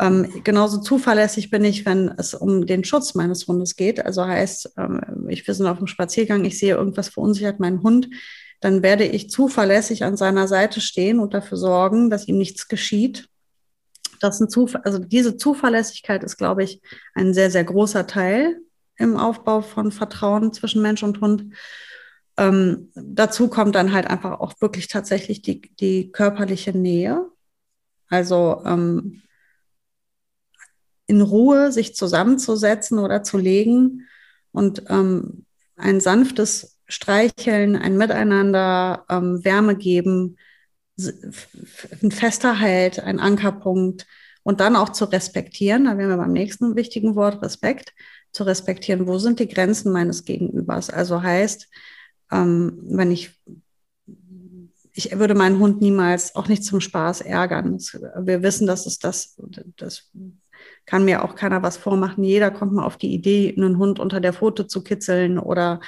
[0.00, 4.04] Ähm, genauso zuverlässig bin ich, wenn es um den Schutz meines Hundes geht.
[4.04, 8.08] Also heißt, ähm, ich, wir sind auf dem Spaziergang, ich sehe irgendwas verunsichert meinen Hund,
[8.60, 13.28] dann werde ich zuverlässig an seiner Seite stehen und dafür sorgen, dass ihm nichts geschieht
[14.22, 16.80] das ein Zuf also diese Zuverlässigkeit ist, glaube ich,
[17.14, 18.60] ein sehr, sehr großer Teil
[18.96, 21.54] im Aufbau von Vertrauen zwischen Mensch und Hund.
[22.36, 27.26] Ähm, dazu kommt dann halt einfach auch wirklich tatsächlich die, die körperliche Nähe.
[28.08, 29.22] Also ähm,
[31.06, 34.06] in Ruhe sich zusammenzusetzen oder zu legen
[34.52, 35.44] und ähm,
[35.76, 40.36] ein sanftes Streicheln, ein Miteinander, ähm, Wärme geben,
[42.02, 44.06] ein fester Halt, ein Ankerpunkt
[44.42, 47.92] und dann auch zu respektieren, da wären wir beim nächsten wichtigen Wort, Respekt,
[48.32, 50.90] zu respektieren, wo sind die Grenzen meines Gegenübers.
[50.90, 51.68] Also heißt,
[52.30, 53.30] ähm, wenn ich,
[54.92, 57.78] ich würde meinen Hund niemals auch nicht zum Spaß ärgern.
[58.20, 59.38] Wir wissen, dass es das,
[59.76, 60.10] das
[60.86, 62.24] kann mir auch keiner was vormachen.
[62.24, 65.80] Jeder kommt mal auf die Idee, einen Hund unter der Pfote zu kitzeln oder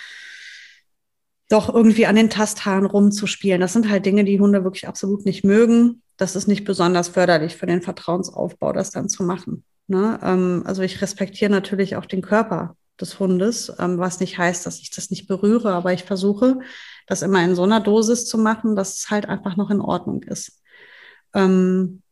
[1.48, 3.60] doch irgendwie an den Tasthaaren rumzuspielen.
[3.60, 6.02] Das sind halt Dinge, die Hunde wirklich absolut nicht mögen.
[6.16, 9.64] Das ist nicht besonders förderlich für den Vertrauensaufbau, das dann zu machen.
[9.86, 10.18] Ne?
[10.22, 14.80] Ähm, also ich respektiere natürlich auch den Körper des Hundes, ähm, was nicht heißt, dass
[14.80, 16.60] ich das nicht berühre, aber ich versuche,
[17.06, 20.22] das immer in so einer Dosis zu machen, dass es halt einfach noch in Ordnung
[20.22, 20.62] ist.
[21.34, 22.03] Ähm,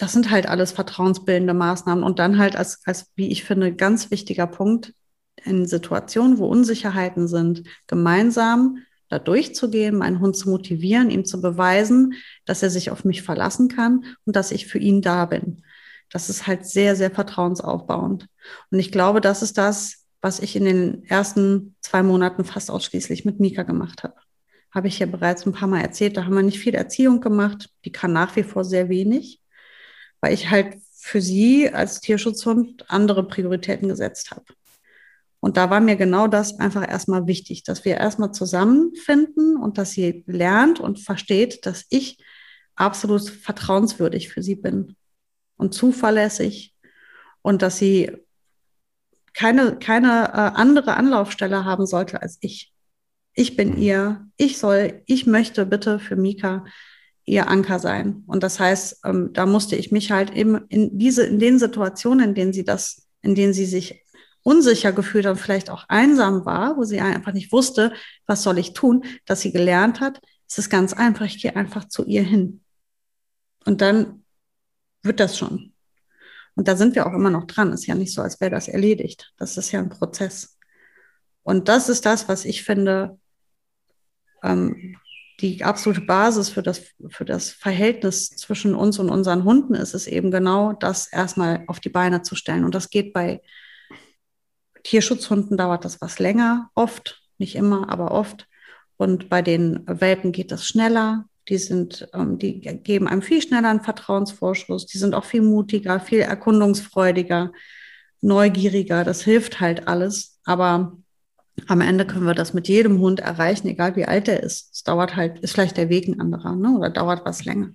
[0.00, 4.10] das sind halt alles vertrauensbildende Maßnahmen und dann halt als, als, wie ich finde, ganz
[4.10, 4.94] wichtiger Punkt
[5.44, 8.78] in Situationen, wo Unsicherheiten sind, gemeinsam
[9.10, 12.14] da durchzugehen, meinen Hund zu motivieren, ihm zu beweisen,
[12.46, 15.64] dass er sich auf mich verlassen kann und dass ich für ihn da bin.
[16.10, 18.26] Das ist halt sehr, sehr vertrauensaufbauend.
[18.70, 23.26] Und ich glaube, das ist das, was ich in den ersten zwei Monaten fast ausschließlich
[23.26, 24.14] mit Mika gemacht habe.
[24.70, 27.68] Habe ich ja bereits ein paar Mal erzählt, da haben wir nicht viel Erziehung gemacht.
[27.84, 29.39] Die kann nach wie vor sehr wenig,
[30.20, 34.44] weil ich halt für sie als Tierschutzhund andere Prioritäten gesetzt habe.
[35.40, 39.92] Und da war mir genau das einfach erstmal wichtig, dass wir erstmal zusammenfinden und dass
[39.92, 42.18] sie lernt und versteht, dass ich
[42.76, 44.96] absolut vertrauenswürdig für sie bin
[45.56, 46.74] und zuverlässig
[47.42, 48.12] und dass sie
[49.32, 52.72] keine, keine äh, andere Anlaufstelle haben sollte als ich.
[53.32, 56.66] Ich bin ihr, ich soll, ich möchte bitte für Mika
[57.24, 58.24] ihr Anker sein.
[58.26, 62.30] Und das heißt, ähm, da musste ich mich halt eben in diese, in den Situationen,
[62.30, 64.04] in denen sie das, in denen sie sich
[64.42, 67.92] unsicher gefühlt und vielleicht auch einsam war, wo sie einfach nicht wusste,
[68.26, 71.86] was soll ich tun, dass sie gelernt hat, es ist ganz einfach, ich gehe einfach
[71.86, 72.64] zu ihr hin.
[73.66, 74.24] Und dann
[75.02, 75.74] wird das schon.
[76.56, 77.72] Und da sind wir auch immer noch dran.
[77.72, 79.32] Ist ja nicht so, als wäre das erledigt.
[79.36, 80.58] Das ist ja ein Prozess.
[81.42, 83.18] Und das ist das, was ich finde,
[84.42, 84.96] ähm,
[85.40, 90.06] die absolute Basis für das, für das Verhältnis zwischen uns und unseren Hunden ist es
[90.06, 92.64] eben genau, das erstmal auf die Beine zu stellen.
[92.64, 93.40] Und das geht bei
[94.82, 98.46] Tierschutzhunden dauert das was länger, oft, nicht immer, aber oft.
[98.96, 101.24] Und bei den Welpen geht das schneller.
[101.48, 104.86] Die sind, ähm, die geben einem viel schneller einen Vertrauensvorschuss.
[104.86, 107.52] Die sind auch viel mutiger, viel erkundungsfreudiger,
[108.20, 109.04] neugieriger.
[109.04, 110.38] Das hilft halt alles.
[110.44, 110.98] Aber
[111.68, 114.74] am Ende können wir das mit jedem Hund erreichen, egal wie alt er ist.
[114.74, 116.76] Es dauert halt, ist vielleicht der Weg ein anderer, ne?
[116.76, 117.70] oder dauert was länger.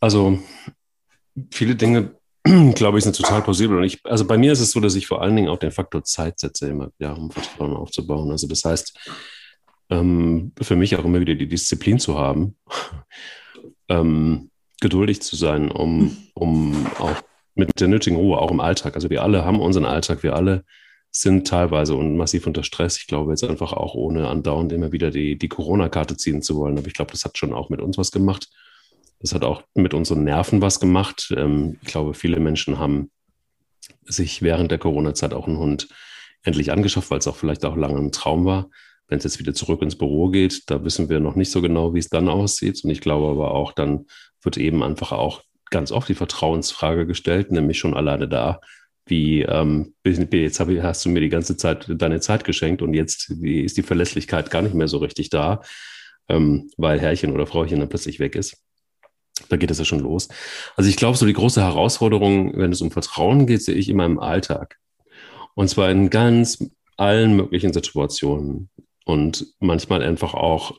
[0.00, 0.38] Also
[1.50, 2.16] viele Dinge
[2.74, 3.76] glaube ich, sind total plausibel.
[3.76, 5.70] Und ich, also bei mir ist es so, dass ich vor allen Dingen auch den
[5.70, 8.30] Faktor Zeit setze, immer, ja, um Vertrauen aufzubauen.
[8.30, 8.98] Also das heißt,
[9.90, 12.56] ähm, für mich auch immer wieder die Disziplin zu haben,
[13.88, 17.22] ähm, geduldig zu sein, um, um auch
[17.54, 18.94] mit der nötigen Ruhe, auch im Alltag.
[18.94, 20.64] Also wir alle haben unseren Alltag, wir alle
[21.10, 22.96] sind teilweise und massiv unter Stress.
[22.96, 26.78] Ich glaube jetzt einfach auch ohne andauernd immer wieder die, die Corona-Karte ziehen zu wollen.
[26.78, 28.48] Aber ich glaube, das hat schon auch mit uns was gemacht.
[29.20, 31.32] Das hat auch mit unseren Nerven was gemacht.
[31.36, 33.10] Ähm, ich glaube, viele Menschen haben
[34.04, 35.88] sich während der Corona-Zeit auch einen Hund
[36.42, 38.70] endlich angeschafft, weil es auch vielleicht auch lange ein Traum war.
[39.06, 41.92] Wenn es jetzt wieder zurück ins Büro geht, da wissen wir noch nicht so genau,
[41.92, 42.82] wie es dann aussieht.
[42.82, 44.06] Und ich glaube aber auch, dann
[44.40, 48.60] wird eben einfach auch ganz oft die Vertrauensfrage gestellt, nämlich schon alleine da,
[49.06, 53.30] wie ähm, jetzt hab, hast du mir die ganze Zeit deine Zeit geschenkt und jetzt
[53.30, 55.62] ist die Verlässlichkeit gar nicht mehr so richtig da,
[56.28, 58.56] ähm, weil Herrchen oder Frauchen dann plötzlich weg ist.
[59.48, 60.28] Da geht es ja schon los.
[60.76, 64.04] Also ich glaube, so die große Herausforderung, wenn es um Vertrauen geht, sehe ich immer
[64.04, 64.78] im Alltag.
[65.54, 66.64] Und zwar in ganz
[66.96, 68.70] allen möglichen Situationen.
[69.04, 70.78] Und manchmal einfach auch,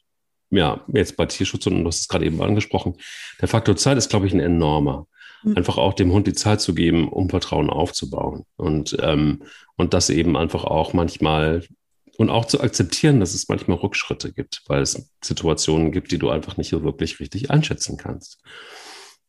[0.53, 2.95] ja, jetzt bei Tierschutz und du hast es gerade eben angesprochen,
[3.41, 5.07] der Faktor Zeit ist, glaube ich, ein enormer.
[5.43, 5.57] Mhm.
[5.57, 8.45] Einfach auch dem Hund die Zeit zu geben, um Vertrauen aufzubauen.
[8.55, 9.43] Und, ähm,
[9.77, 11.63] und das eben einfach auch manchmal
[12.17, 16.29] und auch zu akzeptieren, dass es manchmal Rückschritte gibt, weil es Situationen gibt, die du
[16.29, 18.39] einfach nicht so wirklich richtig einschätzen kannst.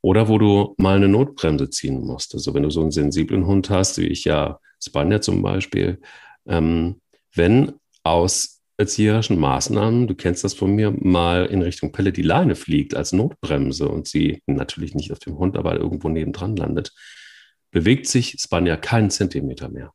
[0.02, 2.34] Oder wo du mal eine Notbremse ziehen musst.
[2.34, 6.02] Also wenn du so einen sensiblen Hund hast, wie ich ja Spanier zum Beispiel,
[6.46, 7.00] ähm,
[7.32, 12.56] wenn aus erzieherischen Maßnahmen, du kennst das von mir, mal in Richtung Pelle die Leine
[12.56, 16.92] fliegt als Notbremse und sie natürlich nicht auf dem Hund, aber irgendwo nebendran landet,
[17.70, 19.92] bewegt sich Spanier keinen Zentimeter mehr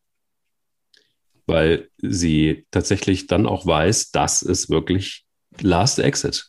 [1.49, 5.25] weil sie tatsächlich dann auch weiß, das ist wirklich
[5.59, 6.47] Last Exit.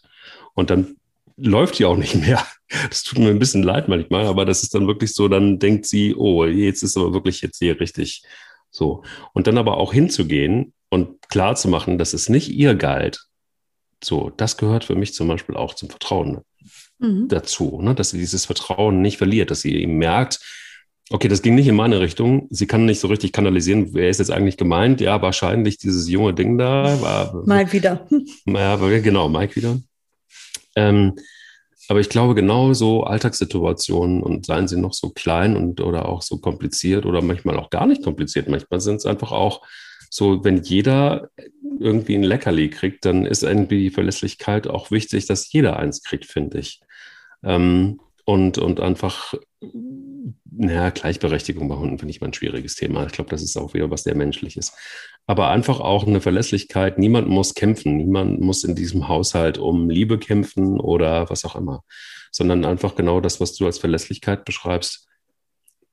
[0.55, 0.97] Und dann
[1.37, 2.47] läuft die auch nicht mehr.
[2.89, 5.87] Das tut mir ein bisschen leid manchmal, aber das ist dann wirklich so, dann denkt
[5.87, 8.23] sie, oh, jetzt ist aber wirklich jetzt hier richtig
[8.71, 9.03] so.
[9.33, 13.25] Und dann aber auch hinzugehen und klar zu machen, dass es nicht ihr galt.
[14.03, 16.43] So, das gehört für mich zum Beispiel auch zum Vertrauen
[16.99, 17.29] mhm.
[17.29, 17.95] dazu, ne?
[17.95, 20.41] dass sie dieses Vertrauen nicht verliert, dass sie eben merkt,
[21.13, 22.47] Okay, das ging nicht in meine Richtung.
[22.51, 25.01] Sie kann nicht so richtig kanalisieren, wer ist jetzt eigentlich gemeint?
[25.01, 27.03] Ja, wahrscheinlich dieses junge Ding da.
[27.03, 28.07] War, Mike wieder.
[28.47, 29.81] Ja, genau, Mike wieder.
[30.77, 31.17] Ähm,
[31.89, 36.23] aber ich glaube, genau so Alltagssituationen und seien sie noch so klein und oder auch
[36.23, 38.49] so kompliziert oder manchmal auch gar nicht kompliziert.
[38.49, 39.67] Manchmal sind es einfach auch
[40.11, 41.31] so, wenn jeder
[41.79, 46.27] irgendwie ein Leckerli kriegt, dann ist irgendwie die Verlässlichkeit auch wichtig, dass jeder eins kriegt,
[46.27, 46.81] finde ich.
[47.43, 49.35] Ähm, und, und einfach
[50.53, 53.07] naja, Gleichberechtigung bei Hunden finde ich mal ein schwieriges Thema.
[53.07, 54.73] Ich glaube, das ist auch wieder was sehr Menschliches.
[55.27, 56.99] Aber einfach auch eine Verlässlichkeit.
[56.99, 57.97] Niemand muss kämpfen.
[57.97, 61.83] Niemand muss in diesem Haushalt um Liebe kämpfen oder was auch immer.
[62.31, 65.09] Sondern einfach genau das, was du als Verlässlichkeit beschreibst,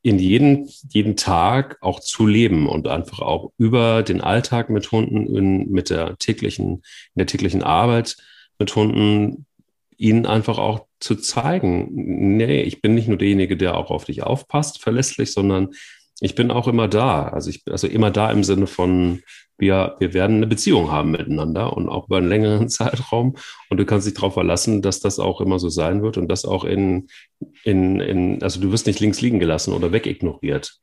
[0.07, 5.35] in jeden, jeden Tag auch zu leben und einfach auch über den Alltag mit Hunden,
[5.35, 8.15] in, mit der täglichen, in der täglichen Arbeit
[8.57, 9.45] mit Hunden,
[9.97, 11.89] ihnen einfach auch zu zeigen,
[12.37, 15.71] nee, ich bin nicht nur derjenige, der auch auf dich aufpasst, verlässlich, sondern
[16.21, 17.27] ich bin auch immer da.
[17.27, 19.21] Also ich also immer da im Sinne von,
[19.57, 23.35] wir, wir werden eine Beziehung haben miteinander und auch über einen längeren Zeitraum.
[23.69, 26.45] Und du kannst dich darauf verlassen, dass das auch immer so sein wird und das
[26.45, 27.07] auch in,
[27.63, 30.79] in, in also du wirst nicht links liegen gelassen oder wegignoriert.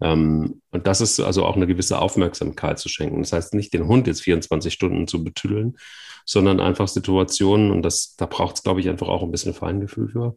[0.00, 3.22] Ähm, und das ist also auch eine gewisse Aufmerksamkeit zu schenken.
[3.22, 5.76] Das heißt nicht den Hund jetzt 24 Stunden zu betüdeln,
[6.24, 10.08] sondern einfach Situationen, und das, da braucht es, glaube ich, einfach auch ein bisschen Feingefühl
[10.08, 10.36] für,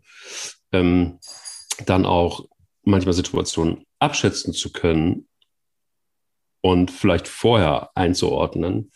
[0.71, 1.19] ähm,
[1.85, 2.45] dann auch
[2.83, 5.27] manchmal Situationen abschätzen zu können
[6.61, 8.91] und vielleicht vorher einzuordnen.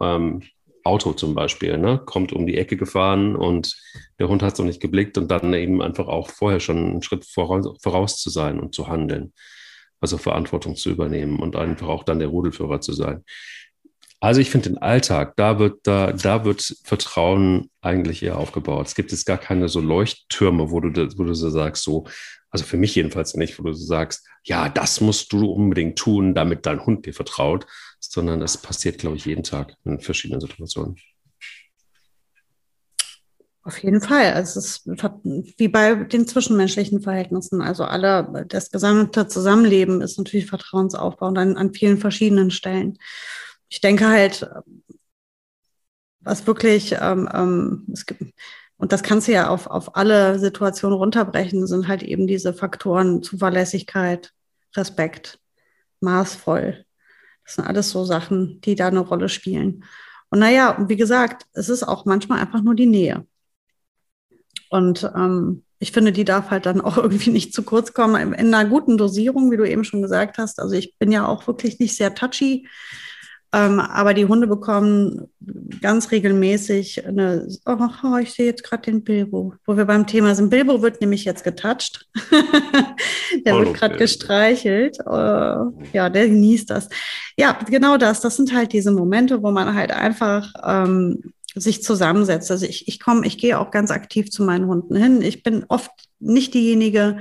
[0.00, 0.42] Ähm,
[0.84, 2.00] Auto zum Beispiel, ne?
[2.04, 3.76] kommt um die Ecke gefahren und
[4.18, 7.02] der Hund hat es noch nicht geblickt und dann eben einfach auch vorher schon einen
[7.02, 9.34] Schritt voraus, voraus zu sein und zu handeln.
[10.00, 13.24] Also Verantwortung zu übernehmen und einfach auch dann der Rudelführer zu sein.
[14.20, 18.86] Also ich finde den Alltag, da wird, da, da wird Vertrauen eigentlich eher aufgebaut.
[18.86, 22.06] Es gibt jetzt gar keine so Leuchttürme, wo du, wo du so sagst, so,
[22.50, 26.66] also für mich jedenfalls nicht, wo du sagst, ja, das musst du unbedingt tun, damit
[26.66, 27.66] dein Hund dir vertraut,
[28.00, 30.96] sondern das passiert, glaube ich, jeden Tag in verschiedenen Situationen.
[33.62, 34.32] Auf jeden Fall.
[34.32, 34.86] Also es ist
[35.58, 37.60] wie bei den zwischenmenschlichen Verhältnissen.
[37.60, 42.98] Also alle, das gesamte Zusammenleben ist natürlich Vertrauensaufbau und an, an vielen verschiedenen Stellen
[43.68, 44.48] ich denke halt,
[46.20, 48.22] was wirklich, ähm, ähm, es gibt,
[48.78, 53.22] und das kannst du ja auf, auf alle Situationen runterbrechen, sind halt eben diese Faktoren
[53.22, 54.32] Zuverlässigkeit,
[54.76, 55.40] Respekt,
[56.00, 56.84] maßvoll.
[57.44, 59.84] Das sind alles so Sachen, die da eine Rolle spielen.
[60.30, 63.26] Und naja, wie gesagt, es ist auch manchmal einfach nur die Nähe.
[64.70, 68.54] Und ähm, ich finde, die darf halt dann auch irgendwie nicht zu kurz kommen in
[68.54, 70.60] einer guten Dosierung, wie du eben schon gesagt hast.
[70.60, 72.68] Also ich bin ja auch wirklich nicht sehr touchy.
[73.52, 75.28] Ähm, aber die Hunde bekommen
[75.80, 80.50] ganz regelmäßig eine, oh, ich sehe jetzt gerade den Bilbo, wo wir beim Thema sind.
[80.50, 82.06] Bilbo wird nämlich jetzt getoucht.
[83.46, 84.04] der oh, wird gerade okay.
[84.04, 84.98] gestreichelt.
[85.00, 86.90] Uh, ja, der genießt das.
[87.38, 88.20] Ja, genau das.
[88.20, 92.50] Das sind halt diese Momente, wo man halt einfach ähm, sich zusammensetzt.
[92.50, 95.22] Also ich, ich komme, ich gehe auch ganz aktiv zu meinen Hunden hin.
[95.22, 97.18] Ich bin oft nicht diejenige,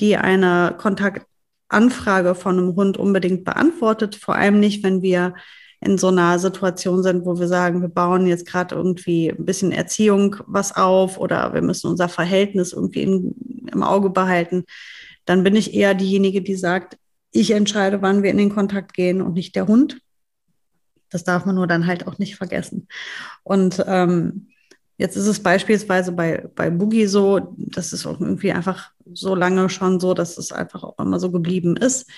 [0.00, 5.34] die eine Kontaktanfrage von einem Hund unbedingt beantwortet, vor allem nicht, wenn wir
[5.80, 9.70] in so einer Situation sind, wo wir sagen, wir bauen jetzt gerade irgendwie ein bisschen
[9.70, 14.64] Erziehung was auf oder wir müssen unser Verhältnis irgendwie in, im Auge behalten,
[15.24, 16.98] dann bin ich eher diejenige, die sagt,
[17.30, 20.00] ich entscheide, wann wir in den Kontakt gehen und nicht der Hund.
[21.10, 22.88] Das darf man nur dann halt auch nicht vergessen.
[23.42, 24.48] Und ähm,
[24.96, 29.68] jetzt ist es beispielsweise bei, bei Boogie so, das ist auch irgendwie einfach so lange
[29.68, 32.10] schon so, dass es einfach auch immer so geblieben ist.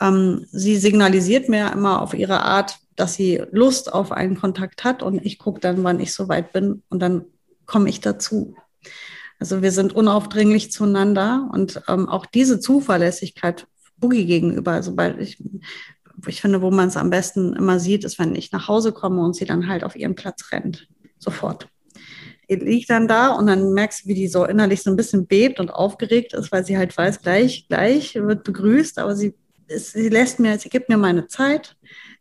[0.00, 5.02] Ähm, sie signalisiert mir immer auf ihre Art, dass sie Lust auf einen Kontakt hat
[5.02, 7.24] und ich gucke dann, wann ich soweit bin und dann
[7.66, 8.56] komme ich dazu.
[9.38, 13.66] Also wir sind unaufdringlich zueinander und ähm, auch diese Zuverlässigkeit
[13.98, 15.42] Boogie gegenüber, weil ich,
[16.26, 19.22] ich finde, wo man es am besten immer sieht, ist, wenn ich nach Hause komme
[19.22, 20.88] und sie dann halt auf ihren Platz rennt.
[21.18, 21.68] Sofort.
[22.48, 25.26] Die liegt dann da und dann merkst du, wie die so innerlich so ein bisschen
[25.26, 29.34] bebt und aufgeregt ist, weil sie halt weiß, gleich, gleich wird begrüßt, aber sie,
[29.68, 31.76] sie lässt mir, sie gibt mir meine Zeit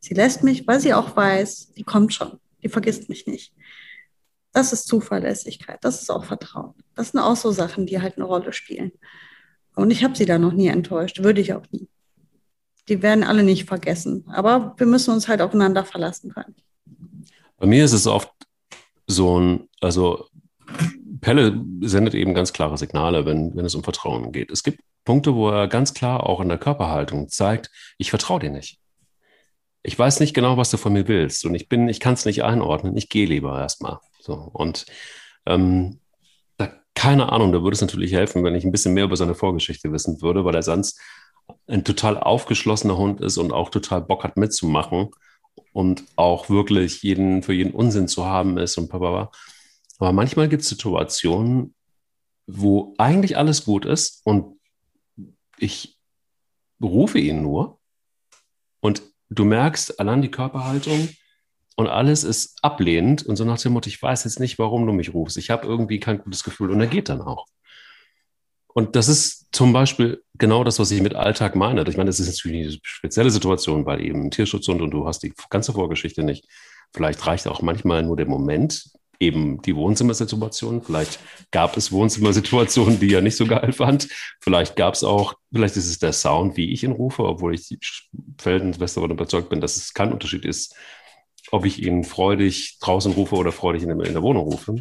[0.07, 3.53] Sie lässt mich, weil sie auch weiß, die kommt schon, die vergisst mich nicht.
[4.53, 6.75] Das ist Zuverlässigkeit, das ist auch Vertrauen.
[6.93, 8.91] Das sind auch so Sachen, die halt eine Rolle spielen.
[9.75, 11.89] Und ich habe sie da noch nie enttäuscht, würde ich auch nie.
[12.87, 16.53] Die werden alle nicht vergessen, aber wir müssen uns halt aufeinander verlassen können.
[17.57, 18.31] Bei mir ist es oft
[19.07, 20.27] so ein, also
[21.19, 24.51] Pelle sendet eben ganz klare Signale, wenn, wenn es um Vertrauen geht.
[24.51, 28.49] Es gibt Punkte, wo er ganz klar auch in der Körperhaltung zeigt, ich vertraue dir
[28.49, 28.79] nicht
[29.85, 32.25] ich weiß nicht genau, was du von mir willst und ich bin, ich kann es
[32.25, 32.97] nicht einordnen.
[32.97, 33.99] Ich gehe lieber erstmal.
[34.19, 34.85] So und
[35.45, 35.99] ähm,
[36.57, 39.35] da, keine Ahnung, da würde es natürlich helfen, wenn ich ein bisschen mehr über seine
[39.35, 40.99] Vorgeschichte wissen würde, weil er sonst
[41.67, 45.11] ein total aufgeschlossener Hund ist und auch total Bock hat mitzumachen
[45.71, 49.29] und auch wirklich jeden für jeden Unsinn zu haben ist und bla.
[49.99, 51.75] Aber manchmal gibt es Situationen,
[52.47, 54.57] wo eigentlich alles gut ist und
[55.57, 55.97] ich
[56.81, 57.79] rufe ihn nur
[58.79, 61.09] und du merkst allein die Körperhaltung
[61.75, 64.93] und alles ist ablehnend und so nach dem Motto, ich weiß jetzt nicht, warum du
[64.93, 65.37] mich rufst.
[65.37, 67.45] Ich habe irgendwie kein gutes Gefühl und er geht dann auch.
[68.67, 71.87] Und das ist zum Beispiel genau das, was ich mit Alltag meine.
[71.87, 75.23] Ich meine, das ist natürlich eine spezielle Situation, weil eben Tierschutz und, und du hast
[75.23, 76.45] die ganze Vorgeschichte nicht.
[76.93, 80.81] Vielleicht reicht auch manchmal nur der Moment, eben die Wohnzimmersituation.
[80.81, 81.19] Vielleicht
[81.51, 84.07] gab es Wohnzimmersituationen, die er nicht so geil fand.
[84.41, 87.77] Vielleicht gab es auch, vielleicht ist es der Sound, wie ich ihn rufe, obwohl ich
[88.37, 90.75] felsenfest davon überzeugt bin, dass es kein Unterschied ist,
[91.51, 94.75] ob ich ihn freudig draußen rufe oder freudig in der, in der Wohnung rufe.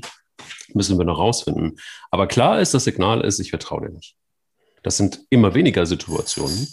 [0.73, 1.77] Müssen wir noch rausfinden.
[2.11, 4.17] Aber klar ist, das Signal ist, ich vertraue dir nicht.
[4.83, 6.69] Das sind immer weniger Situationen,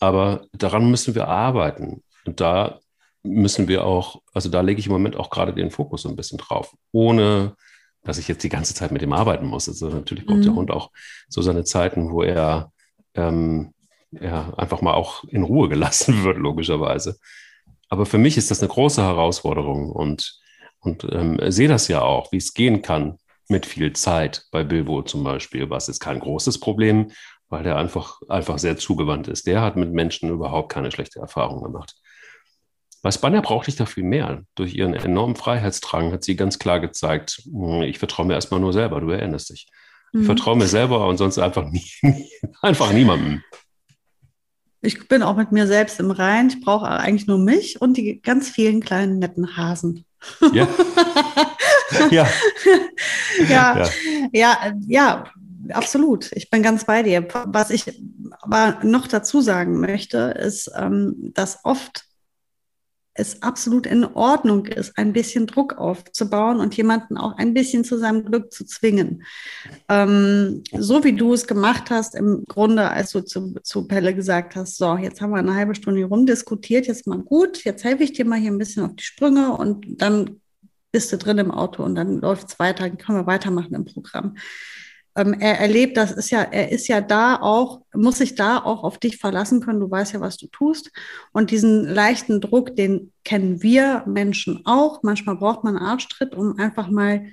[0.00, 2.02] aber daran müssen wir arbeiten.
[2.26, 2.80] Und da
[3.24, 6.16] müssen wir auch, also da lege ich im Moment auch gerade den Fokus so ein
[6.16, 7.56] bisschen drauf, ohne
[8.04, 9.68] dass ich jetzt die ganze Zeit mit ihm arbeiten muss.
[9.68, 10.42] Also natürlich braucht mhm.
[10.42, 10.90] der Hund auch
[11.28, 12.70] so seine Zeiten, wo er
[13.14, 13.72] ähm,
[14.12, 17.18] ja, einfach mal auch in Ruhe gelassen wird, logischerweise.
[17.88, 20.38] Aber für mich ist das eine große Herausforderung und,
[20.80, 23.18] und ähm, sehe das ja auch, wie es gehen kann
[23.48, 27.10] mit viel Zeit bei Bilbo zum Beispiel, was ist kein großes Problem,
[27.48, 29.46] weil der einfach, einfach sehr zugewandt ist.
[29.46, 31.94] Der hat mit Menschen überhaupt keine schlechte Erfahrung gemacht.
[33.04, 34.44] Bei Spanja brauchte ich da viel mehr.
[34.54, 38.72] Durch ihren enormen Freiheitsdrang hat sie ganz klar gezeigt, hm, ich vertraue mir erstmal nur
[38.72, 39.68] selber, du erinnerst dich.
[40.14, 40.24] Ich mhm.
[40.24, 41.84] vertraue mir selber und sonst einfach, nie,
[42.62, 43.42] einfach niemandem.
[44.80, 46.48] Ich bin auch mit mir selbst im Rein.
[46.48, 50.06] Ich brauche eigentlich nur mich und die ganz vielen kleinen netten Hasen.
[50.54, 50.66] Ja.
[52.10, 52.26] ja.
[53.50, 53.76] ja.
[53.76, 53.88] ja.
[54.32, 55.24] Ja, ja,
[55.74, 56.32] absolut.
[56.32, 57.28] Ich bin ganz bei dir.
[57.44, 58.00] Was ich
[58.40, 62.06] aber noch dazu sagen möchte, ist, ähm, dass oft
[63.14, 67.98] es absolut in Ordnung ist, ein bisschen Druck aufzubauen und jemanden auch ein bisschen zu
[67.98, 69.22] seinem Glück zu zwingen.
[69.88, 74.56] Ähm, so wie du es gemacht hast, im Grunde, als du zu, zu Pelle gesagt
[74.56, 78.02] hast, so, jetzt haben wir eine halbe Stunde hier rumdiskutiert, jetzt mal gut, jetzt helfe
[78.02, 80.40] ich dir mal hier ein bisschen auf die Sprünge und dann
[80.90, 83.84] bist du drin im Auto und dann läuft es weiter, dann können wir weitermachen im
[83.84, 84.36] Programm
[85.16, 88.82] ähm, er erlebt, das ist ja, er ist ja da auch, muss sich da auch
[88.82, 89.80] auf dich verlassen können.
[89.80, 90.90] Du weißt ja, was du tust.
[91.32, 95.02] Und diesen leichten Druck, den kennen wir Menschen auch.
[95.02, 97.26] Manchmal braucht man einen Arschtritt, um einfach mal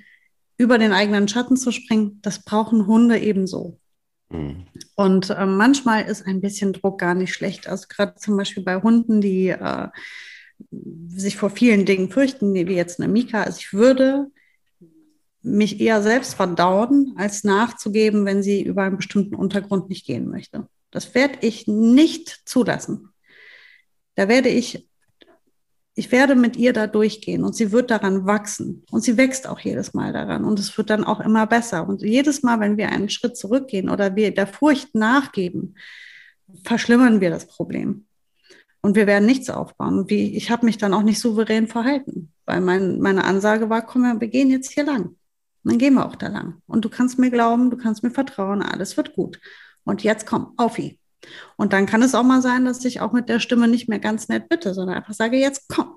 [0.56, 2.20] über den eigenen Schatten zu springen.
[2.22, 3.80] Das brauchen Hunde ebenso.
[4.30, 4.66] Mhm.
[4.94, 7.68] Und äh, manchmal ist ein bisschen Druck gar nicht schlecht.
[7.68, 9.88] Also gerade zum Beispiel bei Hunden, die äh,
[11.08, 13.42] sich vor vielen Dingen fürchten, wie jetzt eine Mika.
[13.42, 14.30] Also ich würde
[15.42, 20.68] mich eher selbst verdauen, als nachzugeben, wenn sie über einen bestimmten Untergrund nicht gehen möchte.
[20.90, 23.08] Das werde ich nicht zulassen.
[24.14, 24.88] Da werde ich,
[25.94, 29.58] ich werde mit ihr da durchgehen und sie wird daran wachsen und sie wächst auch
[29.58, 31.88] jedes Mal daran und es wird dann auch immer besser.
[31.88, 35.76] Und jedes Mal, wenn wir einen Schritt zurückgehen oder wir der Furcht nachgeben,
[36.64, 38.06] verschlimmern wir das Problem.
[38.82, 40.06] Und wir werden nichts aufbauen.
[40.08, 44.28] Ich habe mich dann auch nicht souverän verhalten, weil mein, meine Ansage war, komm, wir
[44.28, 45.16] gehen jetzt hier lang.
[45.64, 46.60] Und dann gehen wir auch da lang.
[46.66, 49.40] Und du kannst mir glauben, du kannst mir vertrauen, alles wird gut.
[49.84, 50.98] Und jetzt komm, auf ihn.
[51.56, 54.00] Und dann kann es auch mal sein, dass ich auch mit der Stimme nicht mehr
[54.00, 55.94] ganz nett bitte, sondern einfach sage, jetzt komm,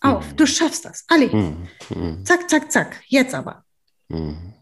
[0.00, 1.34] auf, du schaffst das, Ali.
[1.34, 1.68] Mhm.
[1.94, 2.24] mhm.
[2.24, 3.64] Zack, zack, zack, jetzt aber.
[4.08, 4.54] Mhm.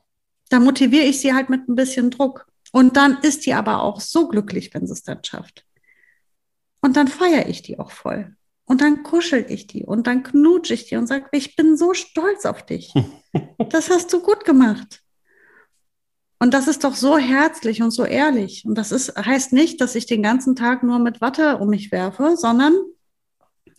[0.48, 2.46] Da motiviere ich sie halt mit ein bisschen Druck.
[2.72, 5.64] Und dann ist die aber auch so glücklich, wenn sie es dann schafft.
[6.80, 8.36] Und dann feiere ich die auch voll.
[8.66, 11.94] Und dann kuschel ich die und dann knutsche ich die und sage, ich bin so
[11.94, 12.92] stolz auf dich.
[13.70, 15.02] Das hast du gut gemacht.
[16.38, 18.64] Und das ist doch so herzlich und so ehrlich.
[18.64, 21.90] Und das ist, heißt nicht, dass ich den ganzen Tag nur mit Watte um mich
[21.90, 22.74] werfe, sondern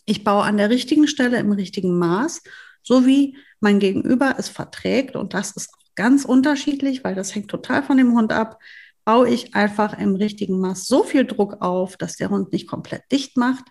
[0.04, 2.42] ich baue an der richtigen Stelle im richtigen Maß,
[2.82, 5.16] so wie mein Gegenüber es verträgt.
[5.16, 8.58] Und das ist auch ganz unterschiedlich, weil das hängt total von dem Hund ab.
[9.04, 13.04] Baue ich einfach im richtigen Maß so viel Druck auf, dass der Hund nicht komplett
[13.12, 13.64] dicht macht,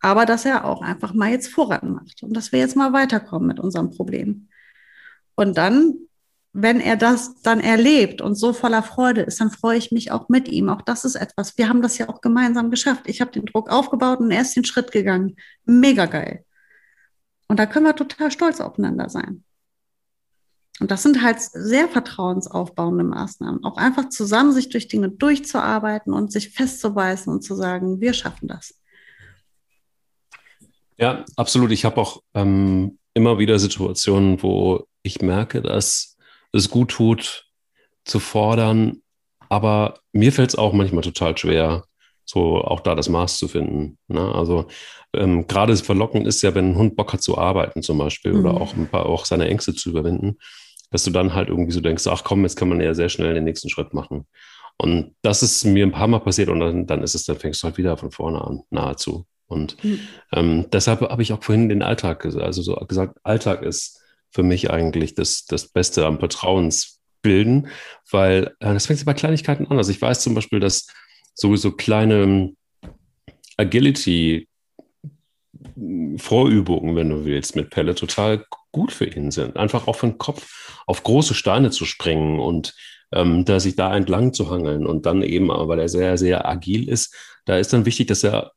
[0.00, 3.46] aber dass er auch einfach mal jetzt voran macht und dass wir jetzt mal weiterkommen
[3.46, 4.48] mit unserem Problem.
[5.34, 5.94] Und dann,
[6.52, 10.28] wenn er das dann erlebt und so voller Freude ist, dann freue ich mich auch
[10.28, 10.68] mit ihm.
[10.68, 11.56] Auch das ist etwas.
[11.58, 13.04] Wir haben das ja auch gemeinsam geschafft.
[13.06, 15.36] Ich habe den Druck aufgebaut und er ist den Schritt gegangen.
[15.64, 16.44] Mega geil.
[17.48, 19.44] Und da können wir total stolz aufeinander sein.
[20.80, 23.64] Und das sind halt sehr vertrauensaufbauende Maßnahmen.
[23.64, 28.48] Auch einfach zusammen sich durch Dinge durchzuarbeiten und sich festzubeißen und zu sagen, wir schaffen
[28.48, 28.79] das.
[31.00, 31.72] Ja, absolut.
[31.72, 36.18] Ich habe auch ähm, immer wieder Situationen, wo ich merke, dass
[36.52, 37.46] es gut tut,
[38.04, 38.98] zu fordern,
[39.48, 41.84] aber mir fällt es auch manchmal total schwer,
[42.24, 43.98] so auch da das Maß zu finden.
[44.08, 44.20] Ne?
[44.34, 44.66] Also
[45.14, 48.40] ähm, gerade verlockend ist ja, wenn ein Hund Bock hat zu arbeiten zum Beispiel mhm.
[48.40, 50.38] oder auch ein paar auch seine Ängste zu überwinden,
[50.90, 53.34] dass du dann halt irgendwie so denkst, ach komm, jetzt kann man ja sehr schnell
[53.34, 54.26] den nächsten Schritt machen.
[54.76, 57.62] Und das ist mir ein paar Mal passiert und dann, dann ist es, dann fängst
[57.62, 59.26] du halt wieder von vorne an, nahezu.
[59.50, 60.00] Und mhm.
[60.32, 64.42] ähm, deshalb habe ich auch vorhin den Alltag gesagt, also so gesagt, Alltag ist für
[64.42, 67.68] mich eigentlich das, das Beste am Vertrauens, bilden,
[68.10, 69.78] weil äh, das fängt bei Kleinigkeiten an.
[69.78, 70.86] Also ich weiß zum Beispiel, dass
[71.34, 72.52] sowieso kleine
[73.56, 74.48] Agility
[76.16, 79.56] Vorübungen, wenn du willst, mit Pelle total gut für ihn sind.
[79.56, 82.74] Einfach auf den Kopf auf große Steine zu springen und
[83.12, 86.88] ähm, da sich da entlang zu hangeln und dann eben, weil er sehr, sehr agil
[86.88, 88.52] ist, da ist dann wichtig, dass er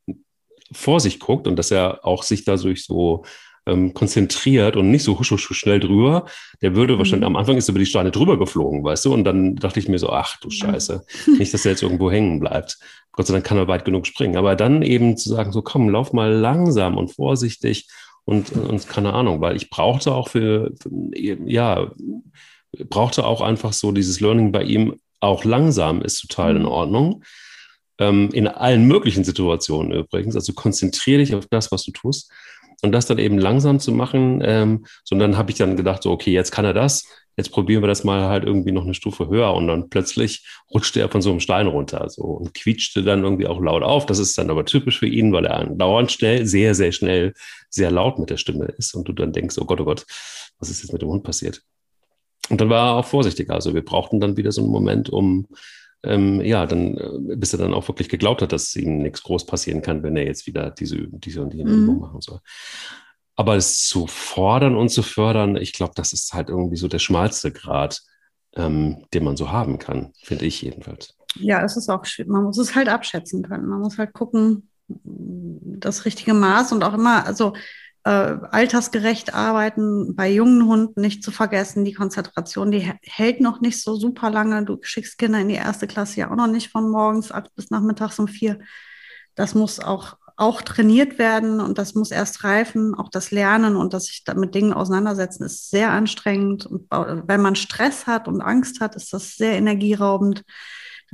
[0.74, 3.24] vor sich guckt und dass er auch sich dadurch so
[3.66, 6.26] ähm, konzentriert und nicht so husch, husch, schnell drüber.
[6.60, 6.98] Der würde mhm.
[6.98, 9.14] wahrscheinlich am Anfang ist über die Steine drüber geflogen, weißt du?
[9.14, 11.04] Und dann dachte ich mir so, ach du Scheiße,
[11.38, 12.78] nicht, dass er jetzt irgendwo hängen bleibt.
[13.12, 14.36] Gott sei Dank kann er weit genug springen.
[14.36, 17.88] Aber dann eben zu sagen, so komm, lauf mal langsam und vorsichtig
[18.24, 20.72] und, und keine Ahnung, weil ich brauchte auch für,
[21.12, 21.90] ja,
[22.88, 26.68] brauchte auch einfach so dieses Learning bei ihm auch langsam ist total in mhm.
[26.68, 27.24] Ordnung.
[27.98, 30.34] Ähm, in allen möglichen Situationen übrigens.
[30.34, 32.30] Also konzentriere dich auf das, was du tust.
[32.82, 36.32] Und das dann eben langsam zu machen, ähm, sondern habe ich dann gedacht, so, okay,
[36.32, 39.54] jetzt kann er das, jetzt probieren wir das mal halt irgendwie noch eine Stufe höher.
[39.54, 43.46] Und dann plötzlich rutschte er von so einem Stein runter so, und quietschte dann irgendwie
[43.46, 44.06] auch laut auf.
[44.06, 47.34] Das ist dann aber typisch für ihn, weil er dauernd schnell, sehr, sehr schnell,
[47.70, 48.94] sehr laut mit der Stimme ist.
[48.94, 50.04] Und du dann denkst, oh Gott, oh Gott,
[50.58, 51.62] was ist jetzt mit dem Hund passiert?
[52.50, 53.54] Und dann war er auch vorsichtiger.
[53.54, 55.48] Also wir brauchten dann wieder so einen Moment, um
[56.04, 59.46] ähm, ja, dann, äh, bis er dann auch wirklich geglaubt hat, dass ihm nichts groß
[59.46, 61.84] passieren kann, wenn er jetzt wieder diese, diese und jene mhm.
[61.84, 62.40] Übung machen soll.
[63.36, 67.00] Aber es zu fordern und zu fördern, ich glaube, das ist halt irgendwie so der
[67.00, 68.02] schmalste Grad,
[68.54, 71.16] ähm, den man so haben kann, finde ich jedenfalls.
[71.36, 73.66] Ja, es ist auch, man muss es halt abschätzen können.
[73.66, 77.54] Man muss halt gucken, das richtige Maß und auch immer, also
[78.04, 83.82] äh, altersgerecht arbeiten, bei jungen Hunden nicht zu vergessen, die Konzentration, die hält noch nicht
[83.82, 84.64] so super lange.
[84.64, 87.70] Du schickst Kinder in die erste Klasse ja auch noch nicht von morgens acht bis
[87.70, 88.58] nachmittags um vier.
[89.34, 92.94] Das muss auch, auch trainiert werden und das muss erst reifen.
[92.94, 96.66] Auch das Lernen und das sich mit Dingen auseinandersetzen ist sehr anstrengend.
[96.66, 100.44] Und wenn man Stress hat und Angst hat, ist das sehr energieraubend.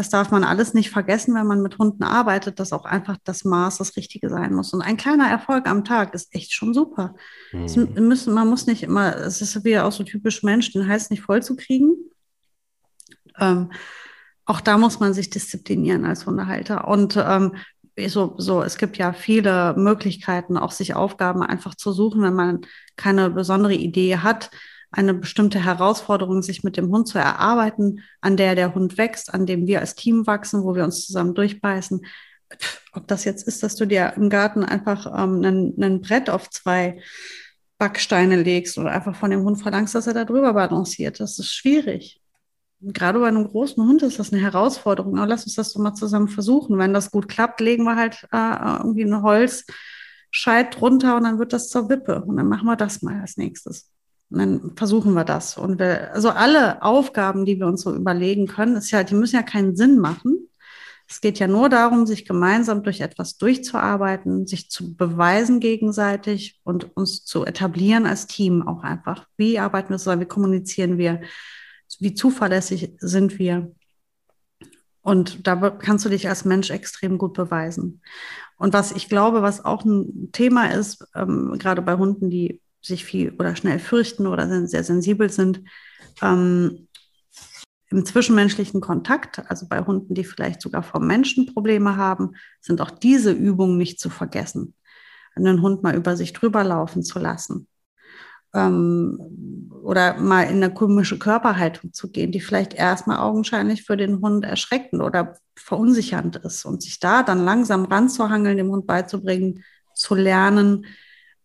[0.01, 3.45] Das darf man alles nicht vergessen, wenn man mit Hunden arbeitet, dass auch einfach das
[3.45, 4.73] Maß das Richtige sein muss.
[4.73, 7.15] Und ein kleiner Erfolg am Tag ist echt schon super.
[7.53, 7.93] Mhm.
[8.09, 11.21] Müssen, man muss nicht immer, es ist wieder auch so typisch Mensch, den Hals nicht
[11.21, 11.97] voll zu kriegen.
[13.39, 13.73] Ähm,
[14.47, 16.89] auch da muss man sich disziplinieren als Hundehalter.
[16.89, 17.57] Und ähm,
[18.07, 22.63] so, so, es gibt ja viele Möglichkeiten, auch sich Aufgaben einfach zu suchen, wenn man
[22.97, 24.51] keine besondere Idee hat
[24.93, 29.47] eine bestimmte Herausforderung, sich mit dem Hund zu erarbeiten, an der der Hund wächst, an
[29.47, 32.05] dem wir als Team wachsen, wo wir uns zusammen durchbeißen.
[32.93, 36.51] Ob das jetzt ist, dass du dir im Garten einfach ähm, ein, ein Brett auf
[36.51, 37.01] zwei
[37.79, 41.21] Backsteine legst oder einfach von dem Hund verlangst, dass er da drüber balanciert.
[41.21, 42.21] Das ist schwierig.
[42.81, 45.19] Gerade bei einem großen Hund ist das eine Herausforderung.
[45.19, 46.79] Aber lass uns das doch mal zusammen versuchen.
[46.79, 51.53] Wenn das gut klappt, legen wir halt äh, irgendwie ein Holzscheit drunter und dann wird
[51.53, 52.23] das zur Wippe.
[52.23, 53.91] Und dann machen wir das mal als nächstes.
[54.31, 55.59] Dann versuchen wir das.
[55.59, 59.37] Und wir, also alle Aufgaben, die wir uns so überlegen können, ist ja, die müssen
[59.37, 60.49] ja keinen Sinn machen.
[61.09, 66.97] Es geht ja nur darum, sich gemeinsam durch etwas durchzuarbeiten, sich zu beweisen gegenseitig und
[66.97, 69.27] uns zu etablieren als Team auch einfach.
[69.37, 70.23] Wie arbeiten wir zusammen?
[70.23, 71.23] Wie kommunizieren wir?
[71.99, 73.75] Wie zuverlässig sind wir?
[75.03, 78.03] Und da kannst du dich als Mensch extrem gut beweisen.
[78.57, 83.05] Und was ich glaube, was auch ein Thema ist, ähm, gerade bei Hunden, die sich
[83.05, 85.63] viel oder schnell fürchten oder sehr sensibel sind.
[86.23, 86.89] Ähm,
[87.91, 92.91] Im zwischenmenschlichen Kontakt, also bei Hunden, die vielleicht sogar vor Menschen Probleme haben, sind auch
[92.91, 94.75] diese Übungen nicht zu vergessen.
[95.35, 97.67] Einen Hund mal über sich drüber laufen zu lassen.
[98.53, 104.21] Ähm, oder mal in eine komische Körperhaltung zu gehen, die vielleicht erstmal augenscheinlich für den
[104.21, 106.65] Hund erschreckend oder verunsichernd ist.
[106.65, 109.65] Und sich da dann langsam ranzuhangeln, dem Hund beizubringen,
[109.95, 110.87] zu lernen,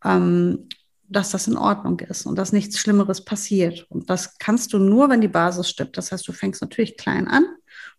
[0.03, 0.67] ähm,
[1.07, 3.85] dass das in Ordnung ist und dass nichts Schlimmeres passiert.
[3.89, 5.97] Und das kannst du nur, wenn die Basis stimmt.
[5.97, 7.45] Das heißt, du fängst natürlich klein an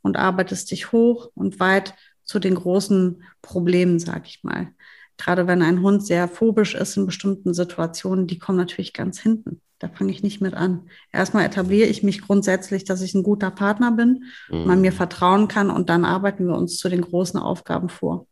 [0.02, 1.94] und arbeitest dich hoch und weit
[2.24, 4.68] zu den großen Problemen, sag ich mal.
[5.16, 9.60] Gerade wenn ein Hund sehr phobisch ist in bestimmten Situationen, die kommen natürlich ganz hinten.
[9.78, 10.88] Da fange ich nicht mit an.
[11.12, 14.64] Erstmal etabliere ich mich grundsätzlich, dass ich ein guter Partner bin, mhm.
[14.64, 18.26] man mir vertrauen kann und dann arbeiten wir uns zu den großen Aufgaben vor.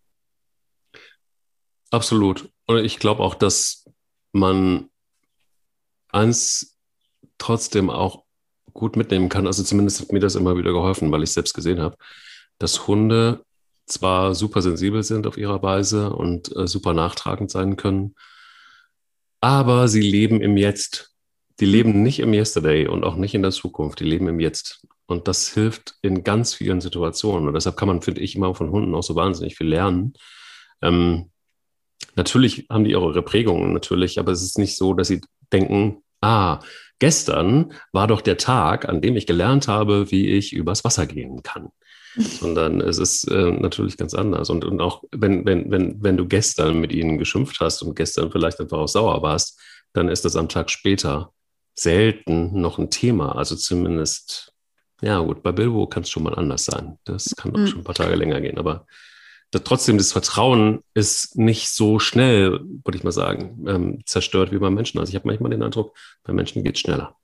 [1.91, 2.51] Absolut.
[2.67, 3.84] Und ich glaube auch, dass
[4.35, 4.91] man
[6.11, 6.77] eins
[7.39, 8.25] trotzdem auch
[8.73, 9.47] gut mitnehmen kann.
[9.47, 11.97] Also zumindest hat mir das immer wieder geholfen, weil ich selbst gesehen habe,
[12.59, 13.45] dass Hunde
[13.87, 18.15] zwar super sensibel sind auf ihrer Weise und äh, super nachtragend sein können,
[19.41, 21.15] aber sie leben im Jetzt.
[21.61, 24.01] Die leben nicht im Yesterday und auch nicht in der Zukunft.
[24.01, 24.87] Die leben im Jetzt.
[25.07, 27.47] Und das hilft in ganz vielen Situationen.
[27.47, 30.15] Und deshalb kann man, finde ich, immer von Hunden auch so wahnsinnig viel lernen.
[30.81, 31.31] Ähm,
[32.17, 35.21] Natürlich haben die ihre Prägungen, natürlich, aber es ist nicht so, dass sie
[35.53, 36.61] denken, ah,
[36.99, 41.43] gestern war doch der Tag, an dem ich gelernt habe, wie ich übers Wasser gehen
[41.43, 41.71] kann.
[42.17, 44.49] Sondern es ist äh, natürlich ganz anders.
[44.49, 48.31] Und, und auch wenn, wenn, wenn, wenn du gestern mit ihnen geschimpft hast und gestern
[48.31, 49.61] vielleicht einfach auch sauer warst,
[49.93, 51.33] dann ist das am Tag später
[51.75, 53.37] selten noch ein Thema.
[53.37, 54.53] Also zumindest,
[55.03, 56.99] ja gut, bei Bilbo kann es schon mal anders sein.
[57.05, 57.67] Das kann auch mhm.
[57.67, 58.59] schon ein paar Tage länger gehen.
[58.59, 58.87] Aber
[59.59, 64.71] trotzdem, das Vertrauen ist nicht so schnell, würde ich mal sagen, ähm, zerstört wie bei
[64.71, 64.99] Menschen.
[64.99, 67.17] Also ich habe manchmal den Eindruck, bei Menschen geht es schneller.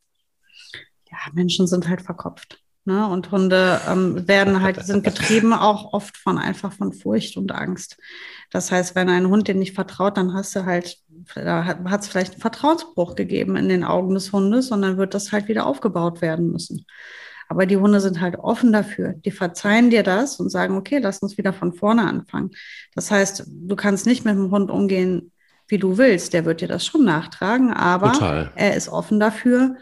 [1.10, 2.60] Ja, Menschen sind halt verkopft.
[2.84, 3.06] Ne?
[3.06, 7.98] Und Hunde ähm, werden halt, sind getrieben auch oft von einfach von Furcht und Angst.
[8.50, 10.96] Das heißt, wenn ein Hund dir nicht vertraut, dann hast du halt,
[11.34, 15.12] da hat es vielleicht einen Vertrauensbruch gegeben in den Augen des Hundes und dann wird
[15.12, 16.86] das halt wieder aufgebaut werden müssen.
[17.50, 19.14] Aber die Hunde sind halt offen dafür.
[19.24, 22.52] Die verzeihen dir das und sagen, okay, lass uns wieder von vorne anfangen.
[22.94, 25.32] Das heißt, du kannst nicht mit dem Hund umgehen,
[25.66, 26.32] wie du willst.
[26.32, 28.52] Der wird dir das schon nachtragen, aber Total.
[28.54, 29.74] er ist offen dafür,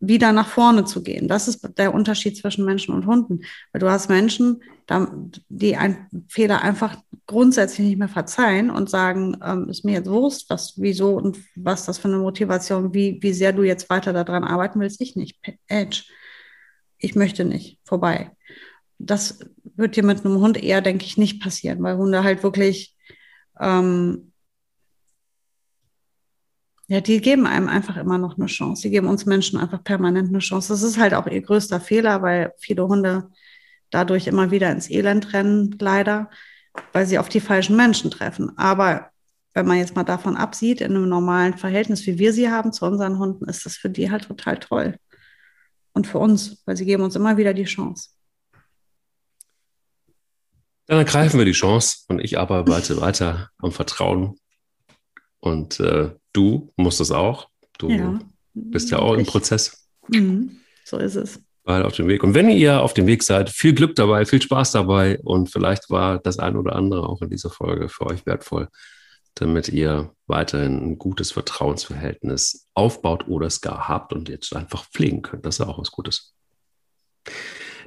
[0.00, 1.28] wieder nach vorne zu gehen.
[1.28, 3.42] Das ist der Unterschied zwischen Menschen und Hunden.
[3.70, 4.60] Weil du hast Menschen,
[5.48, 6.96] die einen Fehler einfach
[7.28, 11.86] grundsätzlich nicht mehr verzeihen und sagen, ähm, ist mir jetzt Wurst, was, wieso und was
[11.86, 15.38] das für eine Motivation, wie, wie sehr du jetzt weiter daran arbeiten willst, ich nicht.
[15.68, 16.02] Edge
[16.98, 18.30] ich möchte nicht, vorbei.
[18.98, 19.40] Das
[19.76, 22.96] wird dir mit einem Hund eher, denke ich, nicht passieren, weil Hunde halt wirklich,
[23.60, 24.32] ähm,
[26.86, 28.82] ja, die geben einem einfach immer noch eine Chance.
[28.82, 30.68] Die geben uns Menschen einfach permanent eine Chance.
[30.68, 33.30] Das ist halt auch ihr größter Fehler, weil viele Hunde
[33.90, 36.28] dadurch immer wieder ins Elend rennen, leider,
[36.92, 38.56] weil sie auf die falschen Menschen treffen.
[38.58, 39.10] Aber
[39.54, 42.84] wenn man jetzt mal davon absieht, in einem normalen Verhältnis, wie wir sie haben zu
[42.84, 44.96] unseren Hunden, ist das für die halt total toll
[45.94, 48.10] und für uns, weil sie geben uns immer wieder die Chance.
[50.86, 54.36] Dann ergreifen wir die Chance und ich arbeite weiter am Vertrauen.
[55.40, 57.48] Und äh, du musst es auch.
[57.78, 58.18] Du ja,
[58.52, 59.88] bist ja auch im Prozess.
[60.08, 61.40] Mhm, so ist es.
[61.62, 62.22] Weil auf dem Weg.
[62.22, 65.88] Und wenn ihr auf dem Weg seid, viel Glück dabei, viel Spaß dabei und vielleicht
[65.88, 68.68] war das ein oder andere auch in dieser Folge für euch wertvoll
[69.34, 75.22] damit ihr weiterhin ein gutes Vertrauensverhältnis aufbaut oder es gar habt und jetzt einfach pflegen
[75.22, 75.44] könnt.
[75.44, 76.34] Das ist auch was Gutes.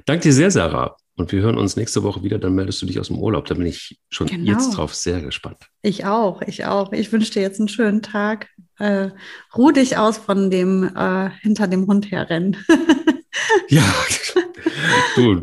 [0.06, 0.96] Danke dir sehr, Sarah.
[1.16, 2.38] Und wir hören uns nächste Woche wieder.
[2.38, 3.46] Dann meldest du dich aus dem Urlaub.
[3.46, 4.52] Da bin ich schon genau.
[4.52, 5.58] jetzt drauf sehr gespannt.
[5.82, 6.92] Ich auch, ich auch.
[6.92, 8.48] Ich wünsche dir jetzt einen schönen Tag.
[8.78, 9.10] Äh,
[9.56, 12.56] ruh dich aus von dem äh, hinter dem Hund herrennen.
[13.68, 13.82] ja,
[15.16, 15.42] du,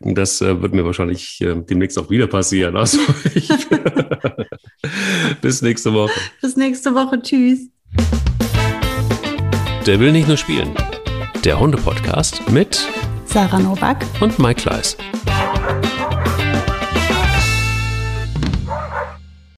[0.00, 2.76] das äh, wird mir wahrscheinlich äh, demnächst auch wieder passieren.
[2.76, 2.98] Also
[3.34, 3.48] ich,
[5.40, 6.12] bis nächste Woche.
[6.40, 7.20] Bis nächste Woche.
[7.22, 7.68] Tschüss.
[9.86, 10.74] Der will nicht nur spielen.
[11.44, 12.86] Der Hunde-Podcast mit
[13.24, 14.96] Sarah Novak und Mike Kleiss.